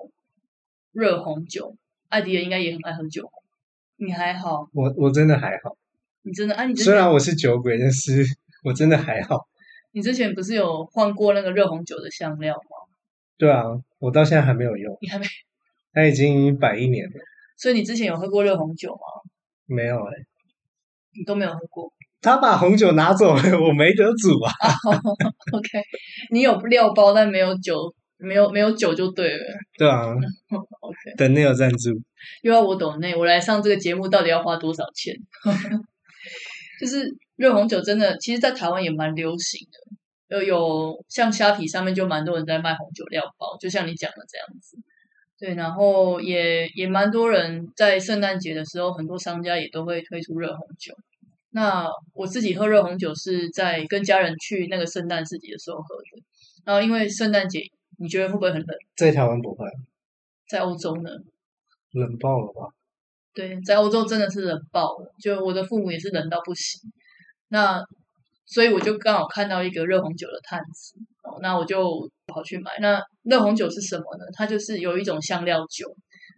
[0.91, 1.75] 热红酒，
[2.09, 3.27] 艾迪尔应该也很爱喝酒，
[3.95, 4.69] 你还好？
[4.71, 5.75] 我我真的还好，
[6.21, 6.65] 你真的啊？
[6.65, 8.23] 你虽然我是酒鬼，但是
[8.63, 9.47] 我真的还好。
[9.93, 12.85] 你之前不是有换过那个热红酒的香料吗？
[13.35, 13.63] 对啊，
[13.97, 14.95] 我到现在还没有用。
[15.01, 15.25] 你还没？
[15.95, 17.13] 它已经摆一年了，
[17.57, 18.99] 所以你之前有喝过热红酒吗？
[19.65, 20.11] 没有哎，
[21.17, 21.91] 你都没有喝过。
[22.21, 24.51] 他把红酒拿走了，我没得煮啊。
[25.53, 25.81] OK，
[26.31, 29.43] 你有料包，但没有酒，没有没有酒就对了。
[29.77, 30.09] 对啊。
[30.81, 31.89] OK，等内有赞助，
[32.43, 35.15] 又要我懂内，我来上这个节目到底要花多少钱？
[36.81, 44.77] 就是热红酒真的，其实，在台湾也蛮流行的，有有像虾皮上面就蛮多人在卖红酒料包，就像你讲的这样子。
[45.37, 50.95] 对，然后也也蛮多人在圣诞节的时候，很多商家也都会推出热红酒。
[51.51, 56.23] 那我自己喝热红酒是在跟家人去那个圣诞市集的时候喝的。
[56.65, 57.61] 然后因为圣诞节，
[57.97, 58.77] 你觉得会不会很冷？
[58.95, 59.65] 在台湾不会，
[60.49, 61.09] 在欧洲呢？
[61.91, 62.73] 冷爆了吧？
[63.33, 66.91] 对，在欧洲真的是冷爆了，就我的父母也是冷到不行。
[67.49, 67.85] 那
[68.45, 70.97] 所以我就刚好看到一个热红酒的摊子，
[71.41, 72.71] 那我就跑去买。
[72.79, 74.25] 那热红酒是什么呢？
[74.33, 75.95] 它就是有一种香料酒，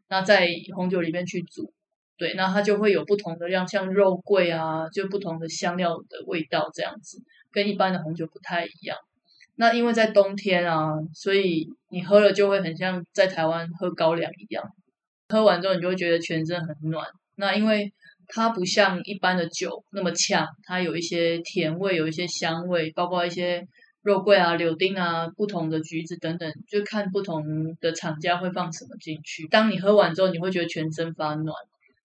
[0.10, 1.72] 那在红酒里面去煮，
[2.18, 7.18] 对，那它就会有不同的像像肉桂啊，就不同的香料的味道这样子，
[7.52, 8.98] 跟一般的红酒不太一样。
[9.56, 14.64] 那因为在冬天啊，所以你喝了就会很像在台湾喝高粱一样，
[15.30, 17.06] 喝完之后你就会觉得全身很暖。
[17.36, 17.92] 那因为
[18.28, 23.66] 它不像一般的酒那么呛，它有一些甜味，有一些香味，包括一些
[24.02, 27.44] 肉桂啊、柳丁啊、不同的橘子等等，就看不同
[27.82, 29.48] 的厂家会放什么进去。
[29.48, 31.56] 当你喝完之后，你会觉得全身发暖。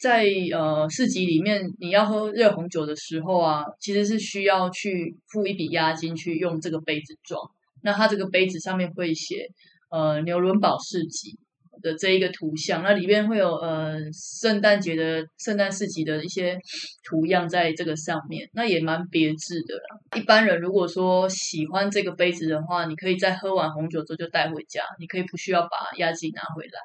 [0.01, 7.41] 在呃市集里面，你要喝热红酒的时候啊，其实是需要去付一笔押金去用这个杯子装。
[7.83, 9.47] 那它这个杯子上面会写
[9.91, 11.39] 呃纽伦堡市集。
[11.81, 16.59] 的这一个图像，那里面会有呃圣诞节的圣诞市集的一些
[17.03, 20.21] 图样在这个上面，那也蛮别致的啦。
[20.21, 26.81] 一般人如果说喜欢这个杯子的话，你可以在喝完红酒之后就带回家，你可以不需要把押金拿回来。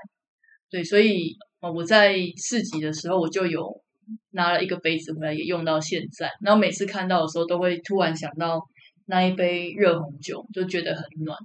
[0.69, 3.82] 对，所以我在市集的时候我就有
[4.32, 6.32] 拿了一个杯子回来，也用到现在。
[6.41, 8.62] 然后每次看到的时候，都会突然想到
[9.06, 11.38] 那一杯热红酒，就觉得很暖。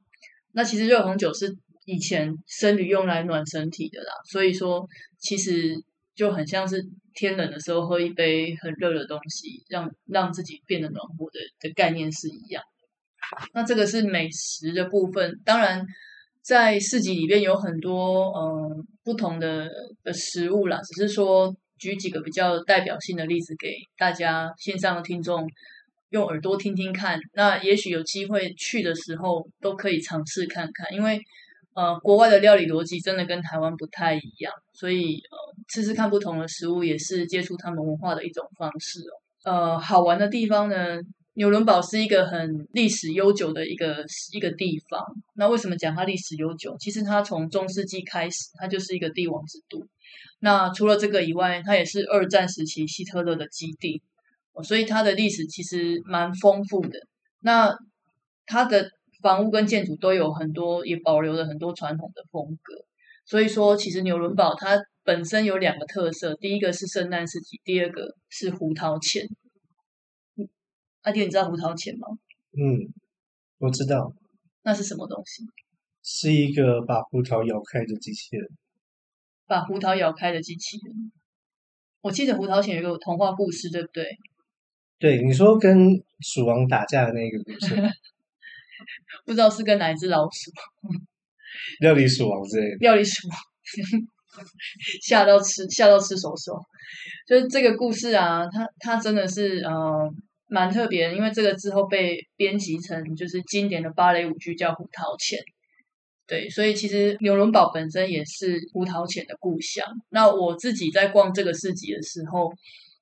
[0.53, 1.57] 那其实热红酒是。
[1.85, 4.87] 以前生理用来暖身体的啦，所以说
[5.19, 5.75] 其实
[6.15, 6.81] 就很像是
[7.13, 12.63] 天冷的时候喝一杯很热的东西，让让自己变得暖和的的概念是一样。
[13.53, 15.85] 那这个是美食的部分，当然
[16.41, 19.69] 在市集里面有很多嗯不同的
[20.05, 25.45] 的食物啦，只是说举几个比较代表性的例子给大家线上的听众
[26.11, 27.19] 用耳朵听听看。
[27.35, 31.21] 那也许有机会去的时候都可以尝试看看，因为。
[31.75, 35.37] 呃，国外的料理逻辑真的跟台湾不太一样，所以呃，
[35.69, 39.15] 吃吃看不同的食物也是接触他们文化的一种方式哦。
[39.51, 40.99] 呃，好玩的地方呢，
[41.33, 44.05] 纽伦堡是一个很历史悠久的一个
[44.35, 45.01] 一个地方。
[45.35, 46.77] 那为什么讲它历史悠久？
[46.79, 49.83] 其实它从中世纪开始，它就是一个帝王之都。
[50.41, 54.03] 那除了这个以外，它也是二战时期希特勒的基地，
[54.63, 56.99] 所以它的历史其实蛮丰富的。
[57.41, 57.75] 那
[58.45, 58.91] 它的。
[59.23, 62.75] 房屋跟建筑都有很多，也保留了很多传统的风格。
[63.25, 69.27] 所以说，其实纽伦堡它本身有两个特色，第一个是圣诞市集，第二个是胡桃钳。
[71.03, 72.09] 阿弟，你知道胡桃钳吗？
[72.53, 72.93] 嗯，
[73.59, 74.13] 我知道。
[74.63, 75.45] 那是什么东西？
[76.03, 78.49] 是一个把胡桃咬开的机器人。
[79.47, 81.13] 把胡桃咬开的机器人。
[82.01, 84.05] 我记得胡桃钳有一个童话故事，对不对？
[84.99, 87.75] 对，你说跟鼠王打架的那个故事。
[89.27, 90.51] 不知道是跟哪一只老鼠，
[91.81, 92.77] 料理鼠王之类的。
[92.81, 93.37] 料理鼠王，
[95.03, 96.53] 吓到吃吓到吃手手。
[97.27, 100.11] 就是这个故事啊，它它真的是呃
[100.49, 105.39] 蛮特别的，因为这个之后被编辑成就是经典的芭蕾舞剧叫《胡桃钳》。
[106.27, 109.87] 对，所以其实纽伦堡本身也是胡桃钳的故乡。
[110.11, 112.51] 那我自己在逛这个市集的时候，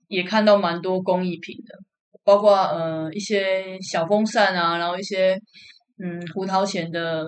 [0.08, 1.78] 也看到蛮多工艺品的，
[2.24, 5.38] 包括呃一些小风扇啊，然后一些
[6.02, 7.24] 嗯胡桃钳的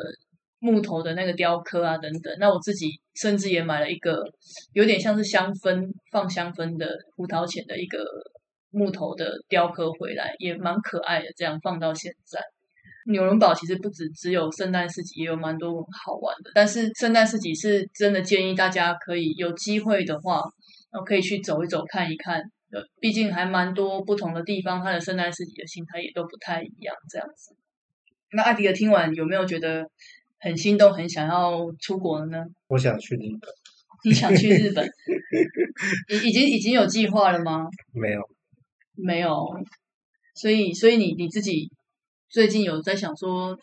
[0.61, 2.35] 木头的那个雕刻啊等等。
[2.39, 4.23] 那我自己甚至也买了一个
[4.73, 8.05] 有点像是香氛放香氛的胡桃钳的一个
[8.71, 11.27] 木头的雕刻回来，也蛮可爱的。
[11.37, 12.41] 这样放到现在。
[13.11, 15.73] 纽伦堡其实不止只有圣诞市集，也有蛮多
[16.05, 16.53] 好玩的。
[16.55, 20.41] 但是圣诞市集是真的建议大家可以有机会的话，
[21.05, 22.41] 可以去走一走看一看。
[22.73, 26.95] 呃，毕竟还蛮多不同的地方，他的圣诞市集的心态也都不太一样。
[27.09, 27.55] 这样子，
[28.33, 29.89] 那艾迪的听完有没有觉得
[30.41, 32.45] 很心动，很想要出国呢？
[32.69, 33.51] 我想去日本。
[34.05, 34.85] 你想去日本？
[36.11, 37.69] 已已经已经有计划了吗？
[37.93, 38.21] 没有，
[38.97, 39.31] 没有。
[40.35, 41.71] 所以，所以你你自己。
[42.29, 43.55] 最近有在想说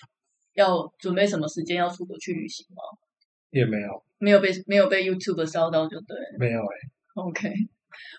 [0.53, 2.84] 要准备什么时间要出国去旅行吗？
[3.49, 6.16] 也没有，没有被没有被 YouTube 烧到就对。
[6.38, 6.76] 没有哎。
[7.16, 7.51] OK，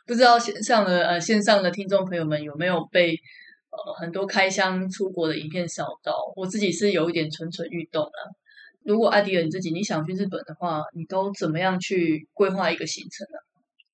[0.07, 3.15] 不知道线上的呃线上的听众朋友们有没有被
[3.71, 6.15] 呃很多开箱出国的影片扫到？
[6.37, 8.33] 我自己是有一点蠢蠢欲动了。
[8.83, 13.39] 如果艾迪尔你自己你想去日本的话，你都怎么样去规划一个行程呢？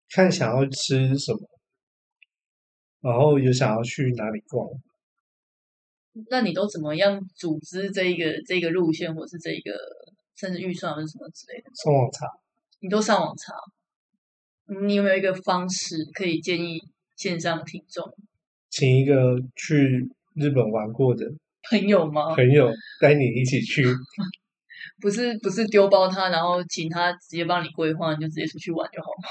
[0.08, 1.40] 看想要吃什么，
[3.00, 4.68] 然后有想要去哪里逛。
[6.30, 9.72] 那你都怎么样组织这一个这个路线，或是这一个
[10.36, 11.70] 甚至预算或者什么之类的？
[11.74, 12.26] 上网查。
[12.78, 13.52] 你都上网查？
[14.84, 16.78] 你有没有一个方式可以建议
[17.16, 18.04] 线上听众？
[18.70, 21.24] 请一个去日本玩过的
[21.70, 22.34] 朋友吗？
[22.34, 23.84] 朋友带你一起去。
[25.00, 29.28] 不是不是丢包他，然后请他直接帮你规划，你就直接出去玩就好吗？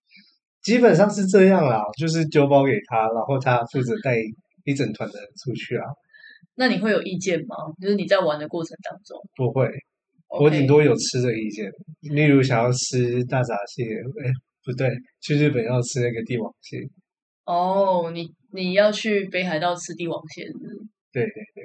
[0.62, 4.16] 基本上是这样啦，就是丢包给他，然后他负责带
[4.64, 5.84] 一整团的人出去啊。
[6.54, 7.56] 那你会有意见吗？
[7.80, 9.68] 就是你在玩的过程当中，不会，
[10.38, 11.70] 我顶多有吃的意见，
[12.14, 14.30] 例如想要吃大闸蟹，哎，
[14.64, 14.88] 不对，
[15.20, 16.78] 去日本要吃那个帝王蟹。
[17.44, 20.44] 哦，你你要去北海道吃帝王蟹，
[21.12, 21.64] 对对对。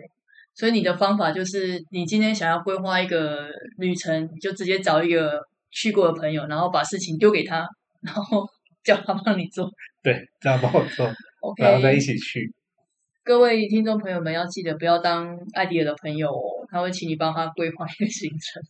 [0.53, 5.39] 所以你的方法就是，你今天想要规划一个旅程，你就直接找一个
[5.69, 7.67] 去过的朋友，然后把事情丢给他，
[8.01, 8.45] 然后
[8.83, 9.69] 叫他帮你做。
[10.01, 11.05] 对，叫他帮我做，
[11.59, 12.49] 然后再一起去。
[13.23, 18.63] 各位听众朋友们，要记得不要当艾迪尔的朋友哦，他会请你帮他规划一个行程。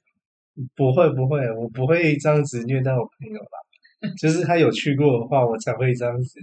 [0.73, 3.59] 不会不会，我不会这样子虐待我朋友吧？
[4.21, 6.39] 就是他有去过的话，我才会这样子。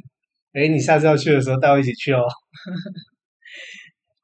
[0.53, 2.25] 哎，你下次要去的时候带我一起去哦。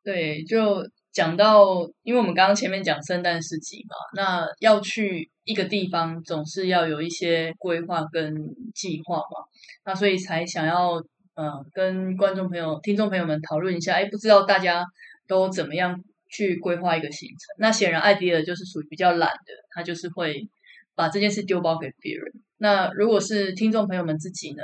[0.03, 0.83] 对，就
[1.13, 8.35] 讲到，因为我们刚刚前面讲圣诞市集嘛，那要去一个地方，总是要有一些规划跟
[8.75, 9.45] 计划嘛，
[9.85, 11.03] 那所以才想要。
[11.41, 14.85] 嗯，跟观众朋友、听众朋友们讨论一下，哎，不知道大家
[15.29, 17.39] 都怎么样去规划一个行程？
[17.61, 20.49] 那显然艾迪尔就是属于比较懒的，他就是会
[20.97, 22.25] 把这件事丢包给别人。
[22.59, 24.63] 那如果是听众朋友们自己呢？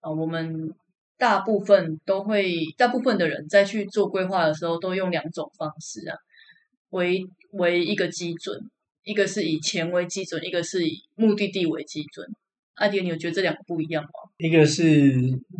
[0.00, 0.72] 啊，我们
[1.16, 6.16] 大部分都会，大部分的人在去做规划的时候，都用两种方式啊，
[6.90, 8.58] 为为一个基准，
[9.04, 12.28] 一个是以钱为基准，一个是以目的地为基准。
[12.74, 14.10] 阿迪，你有觉得这两个不一样吗？
[14.36, 15.14] 一个是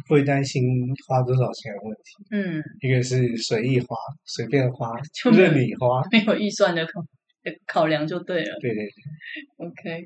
[0.07, 0.63] 会担心
[1.07, 7.03] 花多少钱的问题，嗯，一个是随意花，随便花， 就任你花，没有预算的考
[7.67, 8.59] 考量就对了。
[8.61, 10.05] 对对对，OK。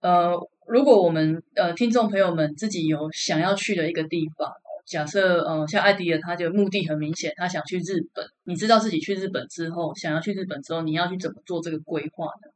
[0.00, 0.32] 呃，
[0.68, 4.50] 如果我们呃听众朋友们自己有想要去的一个地方，
[4.86, 8.24] 假设呃像艾迪尔，他的目的很明显，他想去日本。
[8.44, 12.50] 你知道自己去日本之后，想要去日本之后，你要去怎么做这个规划呢？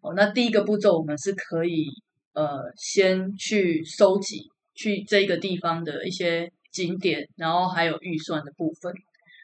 [0.00, 1.86] 哦，那第一个步骤，我们是可以。
[2.36, 8.92] 呃，先去收集去这个地方的一些景点，然后还有预算的部分。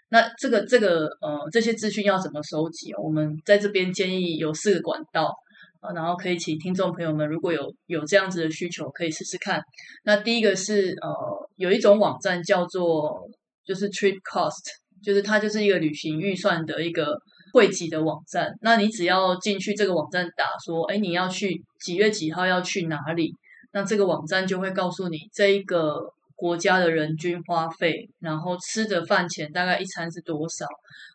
[0.09, 2.93] 那这个这个呃，这些资讯要怎么收集？
[2.95, 5.33] 我们在这边建议有四个管道
[5.81, 9.61] 啊，然后可以请听众朋友们，如果有有这样子的需求，可以试试看。
[10.05, 13.29] 那第一个是呃，有一种网站叫做
[13.65, 14.65] 就是 Trip Cost，
[15.03, 17.21] 就是它就是一个旅行预算的一个。
[17.53, 23.35] 汇集的网站，那你只要进去这个网站打说，哎，你要去几月几号要去哪里？
[23.73, 25.99] 那这个网站就会告诉你这一个
[26.37, 30.65] 国家的人均花费，然后吃的饭钱大概一餐是多少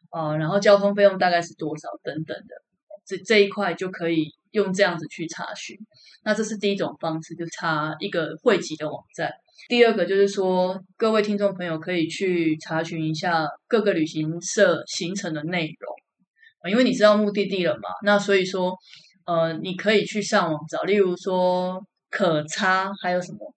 [0.09, 0.35] 啊？
[0.35, 2.55] 然后交通费用大概是多少等等的，
[3.05, 4.25] 这这一块就可以
[4.55, 5.77] 用这样子去查询。
[6.23, 9.29] 那这是第一种方式，就查一个汇集的网站。
[9.67, 16.71] 第二个就是说，各位听众朋友可以去查询一下各个旅行社行程的内容。
[16.71, 18.73] 因为你知道目的地了嘛，那所以说，
[19.25, 21.79] 呃，你可以去上网找，例如说
[22.09, 23.53] 可差，还有什么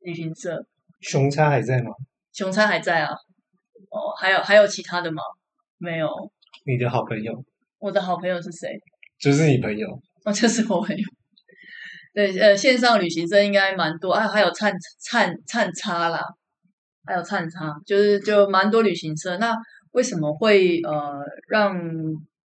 [0.00, 0.64] 旅行社？
[1.00, 1.92] 熊差还在吗？
[2.32, 3.12] 熊差还在啊。
[3.90, 5.22] 哦，还有还有其他的吗？
[5.78, 6.08] 没有。
[6.66, 7.44] 你的好朋友？
[7.78, 8.68] 我的好朋友是谁？
[9.20, 9.88] 就是你朋友。
[10.28, 11.02] 哦，就是我朋友。
[12.12, 16.20] 对，呃，线上旅行社应该蛮多，啊还有灿灿灿差啦，
[17.06, 19.38] 还有灿差，就是就蛮多旅行社。
[19.38, 19.54] 那
[19.92, 21.74] 为什么会呃让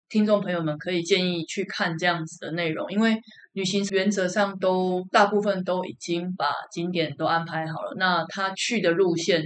[0.07, 2.89] 听众朋友们可以建议去看这样子的内容？
[2.89, 3.17] 因为
[3.51, 9.43] 旅行原则上都大部分都已经把景点都安排好了，那他去的路线，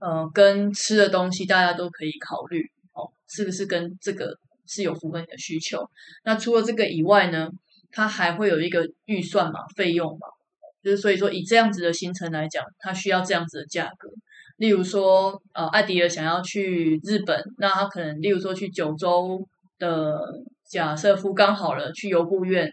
[0.00, 2.62] 呃，跟吃的东西大家都可以考虑
[2.94, 5.84] 哦，是不是跟这个是有符合你的需求？
[6.24, 7.50] 那除了这个以外呢？
[7.90, 10.26] 它还会有一个预算嘛，费用嘛，
[10.82, 14.08] 就是所以说以这样子的行程来讲，它需要这样子的价格。
[14.58, 19.46] 例如说，呃，艾迪尔想要去日本，那他可能例如说去九州
[19.78, 20.18] 的
[20.64, 22.72] 假设福冈好了，去游步院，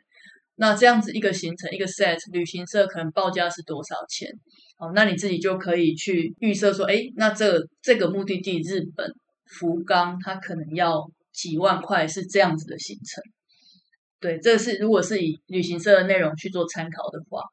[0.55, 4.29] 那这样子一个行程一个 set，旅行社可能报价是多少钱？
[4.77, 9.13] 哦，那你自己就可以去预设说，哎，那这这个目的地日本
[9.45, 13.21] 福冈，它可能要几万块，是这样子的行程。
[14.23, 17.43] 对，这是如果是以旅行社的内容去做参考的话，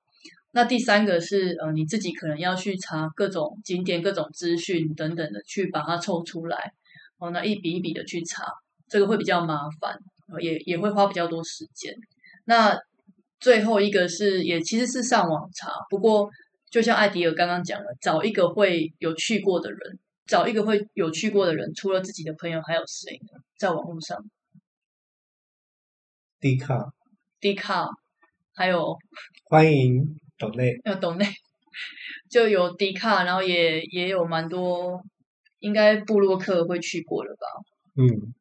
[0.52, 6.72] 那第三个是呃你自己可能要去查各种景点、各种资讯等等的，去把它抽出来，
[7.18, 8.44] 哦，那一笔一笔的去查，
[8.88, 9.98] 这个会比较麻烦，
[10.40, 11.92] 也也会花比较多时间。
[12.44, 12.78] 那
[13.40, 16.30] 最后一个是也其实是上网查，不过
[16.70, 19.98] 就像艾迪尔刚刚讲的，找一个会有去过的人，
[20.28, 23.40] 找一个会有去过的人，除了自己的朋友还有谁呢？
[23.58, 24.16] 在网络上。
[26.40, 26.74] 迪卡，
[27.38, 27.86] 迪卡，
[28.54, 28.96] 还有。
[29.44, 30.02] 欢迎
[30.38, 31.26] 董内，有董内，
[32.30, 35.04] 就有迪卡，然后也也有蛮多，
[35.58, 37.46] 应该布洛克会去过了吧？
[37.96, 38.32] 嗯，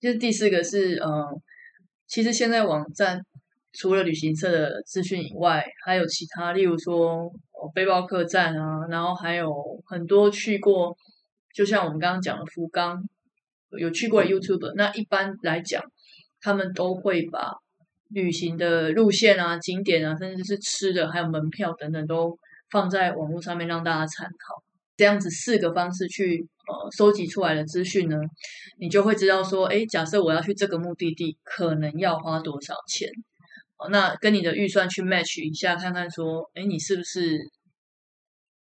[0.00, 1.40] 就是第四个是，嗯，
[2.08, 3.20] 其实现在网站
[3.74, 7.30] 除了旅行社的资讯以外，还有其他，例如说
[7.72, 9.54] 背包客栈啊，然后还有
[9.86, 10.96] 很多去过，
[11.54, 13.00] 就像我们刚刚讲的福冈，
[13.78, 15.80] 有去过 YouTube，那一般来讲。
[16.40, 17.52] 他们都会把
[18.08, 22.38] 旅行的路线啊、景点啊，甚至是吃的，还有门票等等，都
[22.70, 24.62] 放在网络上面让大家参考。
[24.96, 28.16] 这样子四个方式去呃收集出来的资讯呢，
[28.78, 33.08] 你就会知道说，哎，假设我要去这个目的地，可能要花多少钱？
[33.78, 37.38] 哦，那跟你的预算去 match 一下，看看说，哎，你是不是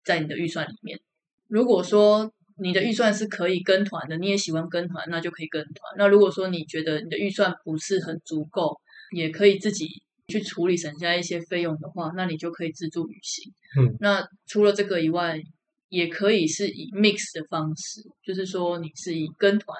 [0.05, 1.01] 在你的预算里面？
[1.49, 2.31] 如果说
[2.61, 5.95] 你的预算是可以跟团的，你也喜欢跟团，那就可以跟团。
[5.97, 8.81] 那如果说你觉得你的预算不是很足够，
[9.15, 9.87] 也可以自己
[10.29, 13.53] 去处理，省下一些费用的话，那你就可以自助旅行。
[13.79, 15.41] 嗯，那除了这个以外，
[15.89, 19.79] 也可以是以 mix 的方式，就是说你是以跟团，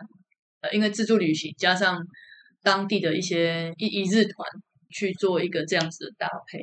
[0.61, 2.01] 呃，因为自助旅行加上
[2.63, 4.49] 当地的一些一一日团
[4.91, 6.61] 去做一个这样子的搭配。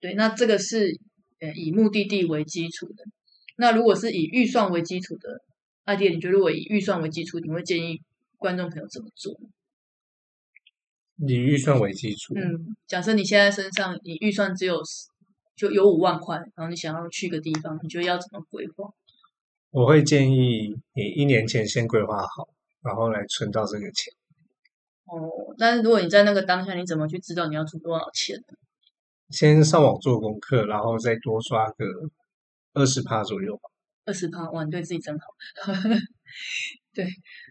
[0.00, 0.96] 对，那这个是
[1.40, 3.04] 呃以目的地为基础的。
[3.60, 5.42] 那如果是以预算为基础的，
[5.84, 8.00] 阿迪，你觉得如果以预算为基础，你会建议
[8.36, 9.38] 观众朋友怎么做？
[11.26, 14.80] 以预算为基础，嗯，假设你现在身上你预算只有
[15.56, 18.88] 就有五万块，然后你想要去个地方，你觉得要怎么规划？
[19.70, 22.48] 我会建议你一年前先规划好，
[22.82, 24.14] 然后来存到这个钱。
[25.06, 28.38] 哦，但是如果你在那个当下，你怎么去知道你要出多少钱？
[29.30, 31.84] 先上网做功课，然后再多刷个。
[32.78, 33.62] 二十趴左右吧。
[34.06, 35.26] 二十趴，哇，你对自己真好。
[36.94, 37.06] 对，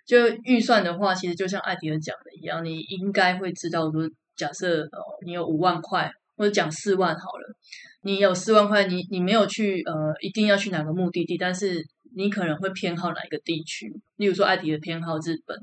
[0.07, 7.55] 就预算的话，其实就像艾迪尔讲的一样，你应该会知道，说假设哦，你有五万块，或者讲四万好了，
[8.01, 13.93] 你有四万块，你你没有去呃，一定要去哪个目的地，但是你可能会偏好哪一个地区？
[14.15, 15.55] 例如说，艾迪尔偏好日本，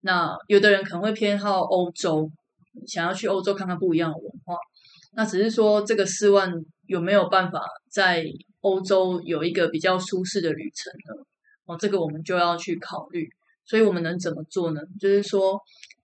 [0.00, 2.30] 那有的人可能会偏好欧洲，
[2.86, 4.56] 想要去欧洲看看不一样的文化。
[5.12, 6.50] 那只是说，这个四万
[6.86, 8.24] 有没有办法在？
[8.62, 11.22] 欧洲有一个比较舒适的旅程呢，
[11.66, 13.28] 哦，这个我们就要去考虑。
[13.64, 14.80] 所以我们能怎么做呢？
[14.98, 15.56] 就是说，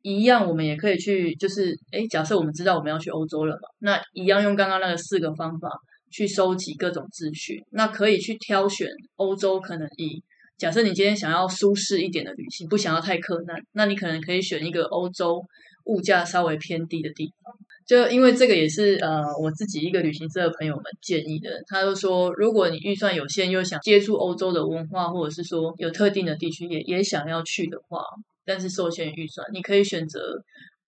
[0.03, 5.69] 一样我们也可以去，就是哎，假设我们知道我们要去欧洲了嘛，那一样用刚刚那个四个方法
[6.09, 10.23] 去收集各种资讯，那可以去挑选欧洲可能以
[10.57, 15.45] 假设你今天想要舒适一点的旅行，不想要太困难，那你可能可以选一个欧洲
[15.87, 17.53] 物价稍微偏低的地方。
[17.89, 28.03] 就因为这个也是呃我自己一个旅行社的朋友们建议的，他就说，如果你预算有限又想接触欧洲的文化，或者是说有特定的地区也也想要去的话，
[28.45, 30.21] 但是受限预算，你可以选择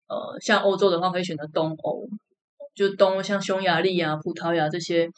[0.09, 2.09] 呃像欧洲的话，可以选择东欧，
[2.75, 5.09] 就东欧像匈牙利啊、葡萄牙这些，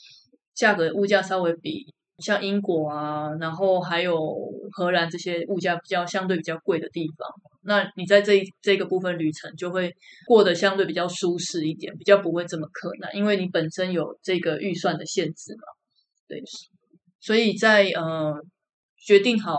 [0.55, 1.87] 价格物价稍微比
[2.21, 4.16] 像英国啊，然后还有
[4.73, 7.29] 荷兰这些物价比较相对比较贵的地方。
[7.62, 9.95] 那你在这这个部分旅程就会
[10.27, 15.62] 过得相对比较舒适一点，比较不会这么困难，因为你本身有这个预算的限制嘛。
[16.27, 16.43] 对，
[17.21, 18.35] 所以在呃
[18.97, 19.59] 决定好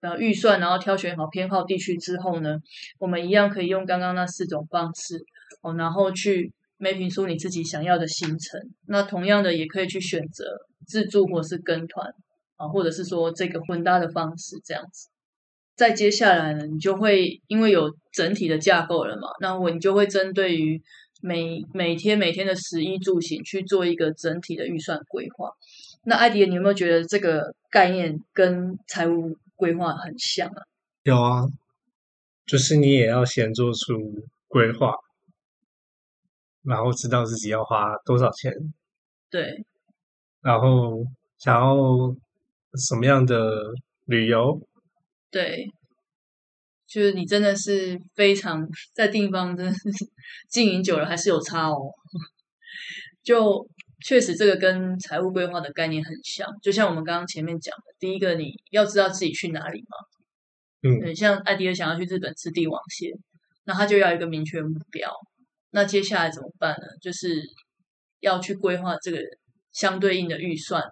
[0.00, 2.58] 呃预算，然后挑选好偏好地区之后呢，
[2.98, 5.16] 我们一样可以用刚刚那四种方式
[5.62, 8.60] 哦，然后去 mapping 出你自己想要的行程。
[8.88, 10.44] 那同样的也可以去选择
[10.86, 12.14] 自助或是跟团
[12.56, 15.08] 啊，或者是说这个混搭的方式这样子。
[15.74, 20.80] 再接下来呢，你就会因为有整体的架构了嘛，那我你就会针对于
[21.20, 25.50] 每每天每天的食衣住行去做一个整体的预算规划。
[26.04, 30.62] 那艾迪，你有没有觉得这个概念跟财务规划很像啊？
[31.02, 31.44] 有啊，
[32.46, 34.94] 就是你也要先做出规划，
[36.62, 38.52] 然后知道自己要花多少钱，
[39.28, 39.64] 对，
[40.46, 41.04] 然后
[41.38, 41.74] 想要
[42.76, 43.50] 什么样的
[44.04, 44.56] 旅游，
[45.28, 45.66] 对，
[46.86, 49.80] 就是你真的是非常在地方，真的是
[50.48, 51.92] 经营久了还是有差哦。
[53.24, 53.68] 就
[54.04, 60.88] 确实这个跟财务规划的概念很像，就像我们刚刚前面讲的，第一个你要知道自己去哪里嘛。
[60.88, 63.10] 嗯，很像艾迪尔想要去日本吃帝王蟹，
[63.64, 65.12] 那他就要一个明确目标。
[65.70, 66.86] 那接下来怎么办呢？
[67.02, 67.42] 就是
[68.20, 69.18] 要去规划这个
[69.76, 70.82] 相对应的预算，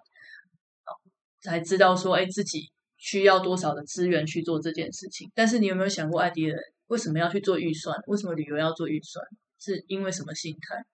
[1.41, 5.31] 才知道说，哎，自己需要多少的资源去做这件事情。
[5.33, 6.55] 但是你有没有想过，艾迪人
[6.85, 7.97] 为什么要去做预算？
[8.05, 9.25] 为什么旅游要做预算？
[9.59, 10.85] 是因为什么心态？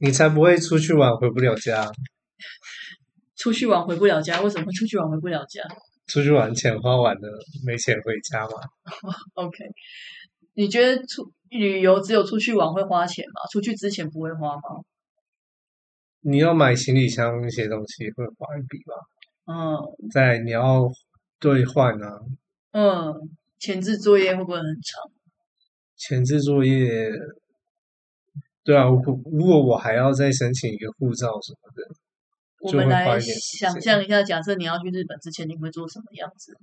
[0.00, 1.88] 你才不会出去玩回不了家。
[3.36, 5.62] 出去玩回不了家，为什么会出去玩回不了家？
[6.08, 8.50] 出去玩钱花完了，没钱回家嘛。
[9.34, 9.64] OK，
[10.54, 13.42] 你觉得出旅游只有出去玩会花钱吗？
[13.52, 14.82] 出去之前不会花吗？
[16.22, 18.94] 你要买行李箱那些东西会花一笔吧？
[19.46, 20.88] 嗯在你要
[21.40, 22.20] 兑换啊，
[22.72, 23.14] 嗯，
[23.58, 25.10] 前置作业会不会很长？
[25.96, 27.10] 前置作业，
[28.62, 31.82] 对啊，如果如果我还要再申请一个护照什么的，
[32.60, 36.56] 我们来就会花一点时想象一下，假设你要去日本之前，你会做什么样子？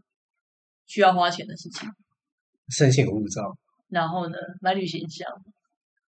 [0.86, 1.90] 需要花钱的事情，
[2.70, 3.58] 申请护照。
[3.90, 5.28] 然后呢，买旅行箱，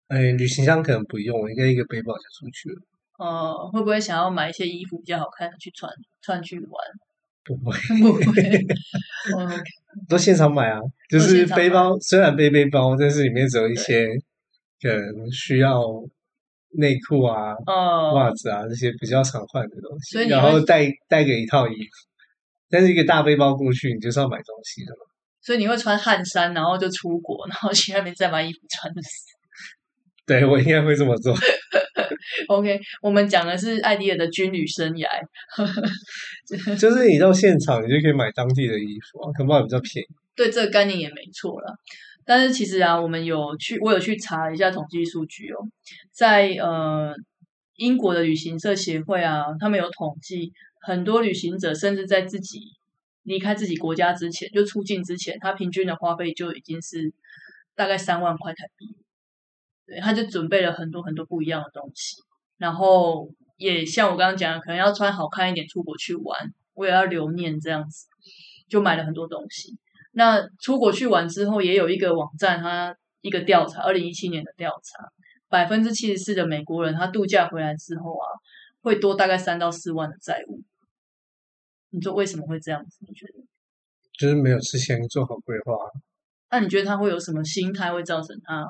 [0.08, 2.82] 哎，旅行箱可能不用，我应该一个背包就出去了。
[3.20, 5.92] 呃，会不会想要买一些衣服比较好看的去穿
[6.22, 6.72] 穿去玩？
[7.46, 8.42] 不会，不会，
[9.38, 9.64] 嗯
[10.08, 10.80] 都现场买啊。
[11.10, 14.08] 就是背包，虽然背背包，但是里面只有一些
[14.82, 15.82] 可能需要
[16.78, 21.90] 内裤啊、呃，袜子啊这些比较常换的东西然后带带个一套衣服。
[22.70, 25.00] 但是一个大背包过去，你就是要买东西的嘛。
[25.42, 29.02] 所以你会穿汗衫，然后就出国，然后去那边再把衣服穿的。
[30.30, 31.36] 对我应该会这么做。
[32.50, 35.08] OK，我们讲的是艾迪尔的军旅生涯。
[36.78, 40.08] 就是你到现场，你就可以买当地的衣服啊，可能比较便宜。
[40.36, 41.74] 对这个概念也没错了。
[42.24, 45.58] 但是其实啊，我们有去，我有去查一下统计数据哦，
[46.14, 47.12] 在呃
[47.78, 50.52] 英国的旅行社协会啊，他们有统计，
[50.82, 52.60] 很多旅行者甚至在自己
[53.24, 57.12] 离开自己国家之前，就出境之前，他平均的花费就已经是
[57.76, 58.86] 大概三万块台币。
[59.90, 62.22] 对，他就准备了很多很多不一样的东西，
[62.58, 63.28] 然后
[63.58, 66.38] 也像我刚刚讲的，可能要穿好看一点出国去玩，
[66.76, 68.06] 我也要留念这样子，
[68.70, 69.76] 就买了很多东西。
[70.12, 75.04] 那出国去玩之后，也有一个网站，它一个调查，二零一七年的调查，
[75.48, 78.26] 百分之七十四的美国人，他度假回来之后啊，
[78.82, 80.62] 会多大概三到四万的债务。
[81.90, 82.98] 你说为什么会这样子？
[83.08, 83.34] 你觉得？
[84.20, 85.74] 就是没有事先做好规划。
[86.52, 88.66] 那你觉得他会有什么心态会造成他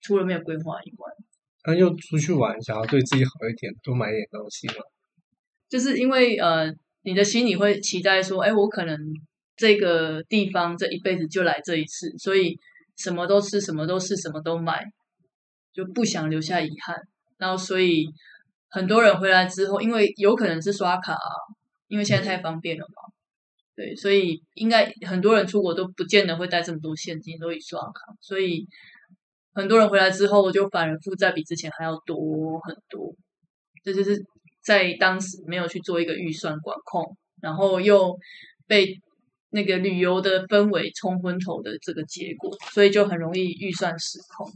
[0.00, 1.10] 除了没有规划以外，
[1.64, 4.74] 那就出去玩，想要对自己好一点，多买一点东西嘛。
[5.68, 6.72] 就是因为呃，
[7.02, 8.98] 你的心里会期待说，哎，我可能
[9.56, 12.58] 这个地方这一辈子就来这一次，所以
[12.96, 14.84] 什么都吃，什么都试，什么都买，
[15.72, 16.96] 就不想留下遗憾。
[17.36, 18.06] 然后所以
[18.70, 21.30] 很多人回来之后，因为有可能是刷卡啊，
[21.88, 23.12] 因为现在太方便了嘛，
[23.76, 28.66] 对，所以应该很多人出国都不见得会带这么多现金，都以刷卡，所以
[29.54, 33.14] 很多人回来之后就反而负债比之前还要多很多，
[33.82, 34.24] 这就是
[34.62, 38.16] 在当时没有去做一个预算管控，然后又
[38.66, 38.94] 被
[39.50, 44.50] 那个旅游的氛围冲昏头的这个结果，所以就很容易预算失控。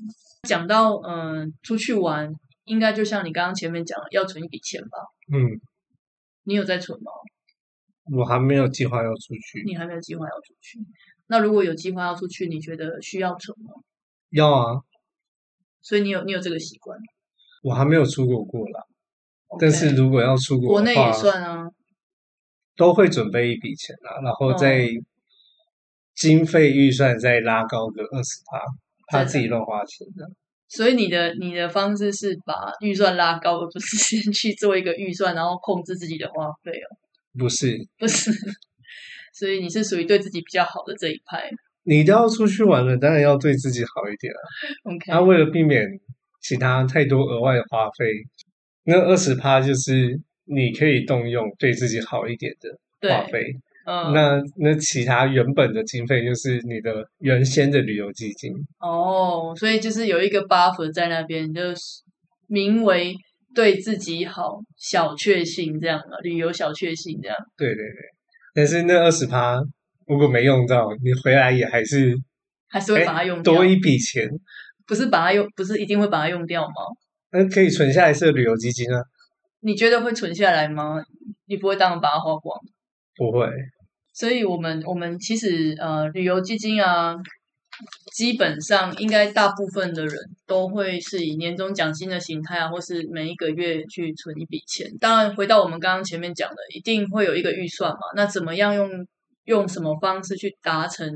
[0.48, 2.30] 讲到嗯、呃出去玩，
[2.64, 4.98] 应该就像你刚刚前面讲的，要存一笔钱吧？
[5.32, 5.60] 嗯，
[6.44, 7.10] 你有在存吗？
[8.16, 9.62] 我还没有计划要出去。
[9.64, 10.78] 你还没有计划要出去？
[11.28, 13.72] 那如果有计划要出去，你觉得需要存吗？
[14.32, 14.80] 要啊，
[15.80, 16.98] 所以你有你有这个习惯，
[17.62, 18.80] 我还没有出国过啦。
[19.60, 21.68] 但是如果要出国国内也算啊。
[22.74, 25.04] 都会准备一笔钱啊，然后再、嗯
[26.14, 28.60] 经费预算再拉高个二十趴，
[29.08, 30.30] 怕自己乱花钱这样。
[30.68, 36.86] 所以你的你的方式是把预算拉高，而不是先去做一个预算，然后控制自己的花费哦。
[37.38, 38.30] 不是，不是，
[39.32, 41.50] 所以你是属于对自己比较好的这一派。
[41.84, 44.40] 你都要出去玩了，当然要对自己好一点啊。
[44.84, 45.86] OK，那、为了避免
[46.40, 48.06] 其他太多额外的花费，
[48.84, 52.70] 那二十趴就是你可以动用对自己好一点的
[53.08, 53.56] 花对，费。
[53.84, 58.52] 嗯，那那其他原本的经费就是你的原先的旅游基金。
[58.78, 61.80] 哦，所以就是有一个 buffer 在那边，就是
[62.46, 63.12] 名为
[63.52, 67.36] 对自己好，小确幸这样的旅游小确幸这样。
[67.56, 67.96] 对对对，
[68.54, 69.60] 但是那二十趴
[70.12, 72.14] 如果没用到，你回来也还是
[72.68, 74.28] 还是会把它用掉，多一笔钱。
[74.84, 76.74] 不是把它用，不是一定会把它用掉吗？
[77.30, 79.00] 那可以存下来设旅游基金啊？
[79.60, 81.02] 你觉得会存下来吗？
[81.46, 82.60] 你不会当然把它花光。
[83.16, 83.48] 不会，
[84.12, 87.16] 所以我们我们其实呃旅游基金啊，
[88.12, 90.14] 基本上应该大部分的人
[90.46, 94.86] 都会是以年终奖金的形态啊，或是每一个月去存一笔钱。
[95.00, 98.00] 当然，回到我们刚刚前面讲的，一定会有一个预算嘛。
[98.16, 98.90] 那怎么样用
[99.44, 101.08] 用什么方式去达成，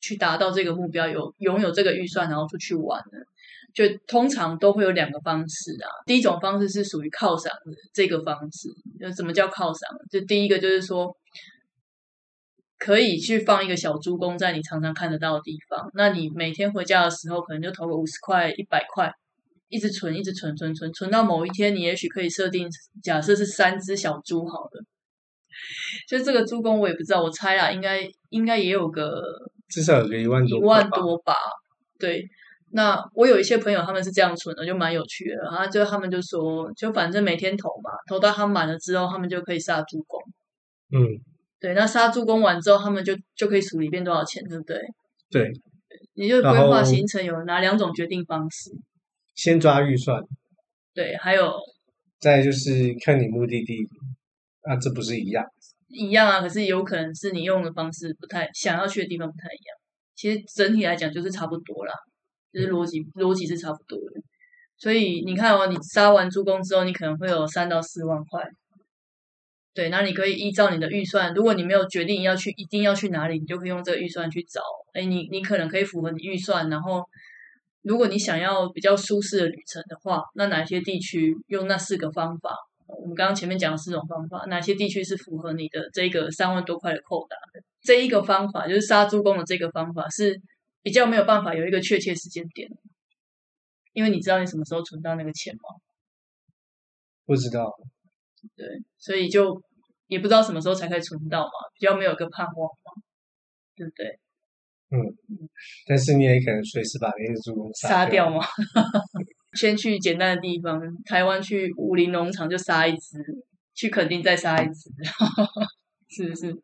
[0.00, 3.18] 去达到这个目标，有拥有这个预算，然后出去玩呢？
[3.74, 5.86] 就通常都会有两个方式啊。
[6.06, 8.68] 第一种方式是属于犒赏的这个方式，
[8.98, 9.96] 就什么叫犒赏？
[10.10, 11.14] 就第一个就是说，
[12.78, 15.88] 可以去放一个小猪公在你常常看得到的地方。
[15.94, 19.12] 那你每天回家的时候，可能就投个五十块、一百块，
[19.68, 22.66] 一直存，一直存，存存存到某一天，你也许可以设定，
[23.02, 24.84] 假设是三只小猪好了。
[26.08, 28.00] 就这个助攻，我也不知道，我猜啦，应该
[28.30, 29.22] 应该也有个
[29.68, 30.90] 至少有个一万多一，万。
[30.90, 31.34] 多吧。
[31.98, 32.24] 对，
[32.70, 35.36] 那我有一些朋友他们是这样存的，就蛮有趣的。
[35.50, 40.20] 然后就他们就说，就反正每天投嘛，投到他满了之后，他们就可以杀助攻。
[40.90, 41.04] 嗯，
[41.60, 44.80] 对，那杀助攻完之后，他们就就可以数里边多少钱，对不对？
[45.30, 45.52] 对，
[46.14, 48.70] 也就规划行程有哪两种决定方式？
[49.34, 50.20] 先抓预算，
[50.94, 51.52] 对，还有
[52.18, 53.76] 再就是看你目的地
[54.68, 55.44] 啊，这不是一样？
[55.88, 59.76] 一样啊，可是有可能是你用的方式不太想要去的地方不太一样。
[60.14, 61.94] 其实整体来讲就是差不多啦，
[62.52, 64.20] 就是逻辑逻辑是差不多的。
[64.76, 68.44] 所以你看哦，你杀完猪公之后，你可能会有三到四万块。
[69.74, 74.60] 对，那你可以依照你的预算，如果你没有决定要去，一定要去哪里，你就可以用这个预算去找。
[74.92, 77.02] 哎，你你可能可以符合你预算，然后
[77.82, 82.50] 如果你想要比较舒适的旅程的话，那哪些地区用那四个方法？
[82.88, 87.62] 我们刚刚前面讲的四种方法，哪些地区是符合你的这个三万多块的扣打的？
[87.82, 90.40] 这一个方法就是杀猪工的这个方法是
[90.82, 92.68] 比较没有办法有一个确切时间点，
[93.92, 95.76] 因为你知道你什么时候存到那个钱吗？
[97.24, 97.70] 不知道，
[98.56, 98.66] 对，
[98.98, 99.62] 所以就
[100.06, 102.92] 也不知道什么时候才可以存到嘛，比较没有一个盼望嘛，
[103.76, 104.18] 对不对？
[104.90, 104.96] 嗯
[105.86, 108.40] 但是你也可能随时把那些猪杀掉吗？
[109.52, 113.18] 先去简单的地方，台湾去武林农场就杀一只，
[113.74, 114.90] 去垦丁再杀一只，
[116.10, 116.54] 是不是？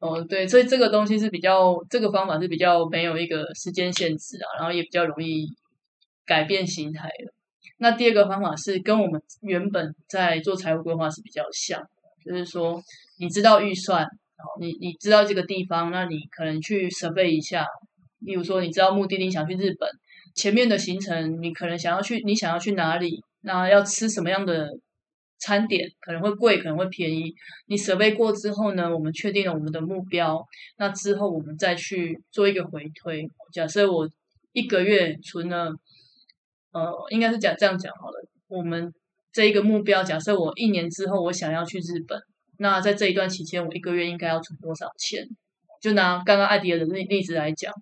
[0.00, 5.46] 哦，对，所以这个东西是比较，这个方法是比较没有一个时间限制啊，然后也比较容易
[6.26, 7.32] 改变形态的。
[7.78, 11.82] 那第二个方法是跟我们原本在做财务规划是比较像，
[12.24, 12.82] 就是说
[13.18, 14.06] 你知道预算，
[14.60, 17.66] 你你知道这个地方，那你可能去 survey 一下，
[18.20, 19.88] 例如说你知道目的地想去日本，
[20.34, 24.68] 前面的行程你可能想要去，你想要去哪里，那要吃什么样的
[25.38, 27.32] 餐点，可能会贵，可能会便宜。
[27.66, 30.44] 你设备过之后呢，我们确定了我们的目标，
[30.78, 33.28] 那之后我们再去做一个回推。
[33.52, 34.08] 假设我
[34.52, 35.72] 一个月存了，
[36.72, 38.92] 呃，应该是讲这样讲好了，我们
[39.32, 42.18] 这一个目标，假设我一年之后我想要去日本。
[42.58, 45.26] 那在这一段期间，我一个月应该要存多少钱？
[45.80, 47.72] 就拿刚刚艾迪的例例子来讲，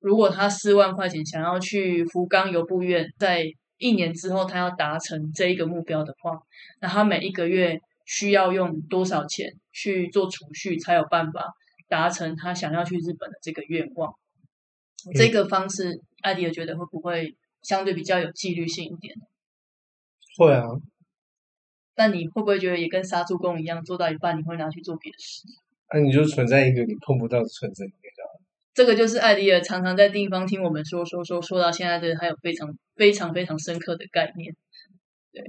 [0.00, 3.44] 如果他四万块钱想要去福冈游步院，在
[3.78, 6.38] 一年之后他要达成这一个目标的话，
[6.80, 11.44] 那他每一个月需要用多少钱去做储蓄，才有办法
[11.88, 14.14] 达成他想要去日本的这个愿望？
[15.14, 19.14] 这个方式，艾迪尔觉得会不会相对比较有纪律性一点？
[20.38, 20.66] 会啊，
[21.94, 25.42] 但你会不会觉得也跟杀猪工一样，做到一半你会拿去做别的事？
[25.92, 28.15] 那、你就存在一个你碰不到的存在里面。
[28.76, 34.54] 这个就是艾迪尔常常在地方听我们说说说说到现在的，还有非常非常非常深刻的概念。
[35.32, 35.42] 对，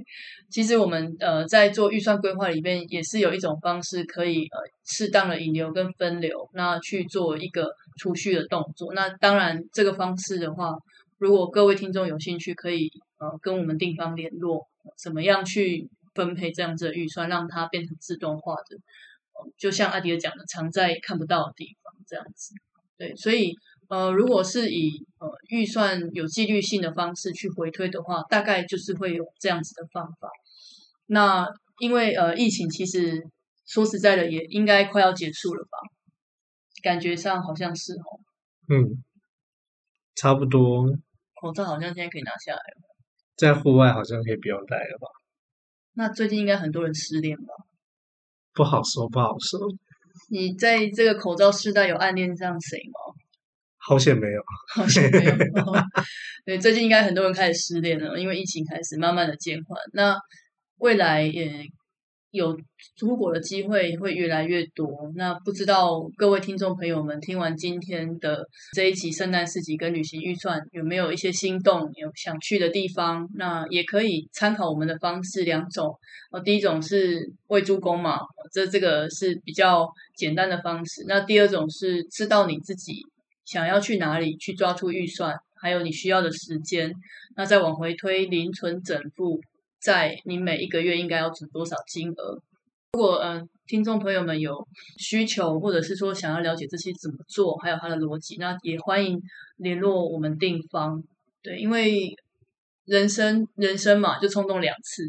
[0.50, 8.94] 其实我们呃在做预算规划里面，也是有一种方式可以呃适当的引流跟分流，那去做一个储蓄的动作。
[8.94, 10.72] 那当然这个方式的话，
[11.18, 14.66] 如果各位听众有兴趣，可以呃跟我们地方联络，
[15.02, 18.78] 怎么样去分配这样子的预算，让它变成自动化的。
[19.58, 22.54] 就像阿迪尔讲的，藏在看不到的地方，这样子。
[22.98, 23.54] 对，所以
[23.88, 24.90] 呃，如果是以
[25.20, 30.28] 呃预算有纪律性的方式去回推的话，大概就是会有这样子的方法。
[31.06, 33.24] 那因为呃疫情其实
[33.66, 35.78] 说实在的，也应该快要结束了吧？
[36.82, 38.20] 感觉上好像是哦。
[38.68, 39.02] 嗯，
[40.14, 40.86] 差不多，
[41.40, 42.82] 口罩好像现在可以拿下来了。
[43.36, 45.06] 在户外好像可以不用戴了吧？
[45.94, 47.54] 那最近应该很多人失恋吧？
[48.52, 49.60] 不好说，不好说。
[50.28, 53.14] 你在这个口罩时代有暗恋上谁吗？
[53.80, 54.42] 好险没有，
[54.74, 55.34] 好像没有。
[56.44, 59.78] 对，最近应该很多人开始失恋了，因为疫情开始慢慢的减缓。
[59.94, 60.14] 那
[60.76, 61.64] 未来也
[62.30, 62.54] 有
[62.96, 64.88] 出国的机会会越来越多。
[65.16, 73.26] 那不知道各位听众朋友们听完今天的这一集圣诞市集跟旅行预算，有没有一些心动，有想去的地方？
[73.36, 75.94] 那也可以参考我们的方式两种。
[76.30, 78.18] 哦，第一种是为助攻嘛，
[78.52, 81.04] 这这个是比较简单的方式。
[81.08, 83.00] 那第二种是知道你自己
[83.46, 86.92] 想要去哪里，去抓出预算，还有你需要的时间，
[87.36, 89.40] 那再往回推零存整付。
[89.80, 92.40] 在你每一个月应该要存多少金额？
[92.92, 94.66] 如果嗯，听众朋友们有
[94.98, 99.20] 需求，或者是说想要了解这些怎么做，还有它的逻辑，那也欢迎
[99.58, 101.02] 联络我们定方。
[101.42, 102.16] 对，因为
[102.86, 105.02] 人生人生嘛，就冲动两次，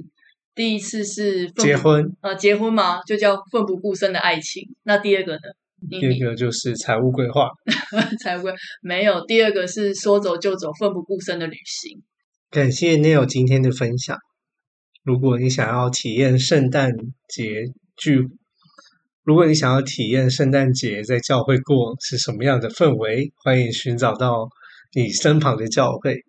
[0.53, 4.63] 第一次是结婚，呃，结婚嘛，就叫奋不顾身的爱情。
[4.83, 5.39] 那第二个呢？
[5.89, 7.49] 第二个就是财务规划，
[8.21, 9.25] 财务规没有。
[9.25, 12.03] 第二个是说走就走，奋不顾身的旅行。
[12.51, 14.17] 感谢 Neil 今天的分享。
[15.09, 16.91] 如果你想要体验圣诞
[17.27, 17.63] 节
[17.97, 18.29] 聚，
[19.23, 24.49] 如果你想要体验圣诞节在教会过是什么样的氛围，欢迎寻找到
[24.93, 26.23] 你身旁的教会。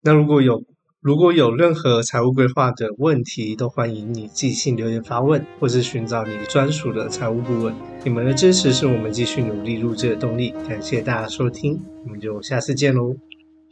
[0.00, 0.64] 那如果有
[1.02, 7.74] 如果有任何财务规划的问题，都欢迎你寄信留言发问，或是寻找你专属的财务顾问。
[8.04, 10.48] 你们的支持是我们继续努力录制的动力。
[10.66, 13.14] 感谢大家收听，我们就下次见喽，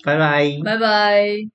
[0.05, 1.53] 拜拜，拜拜。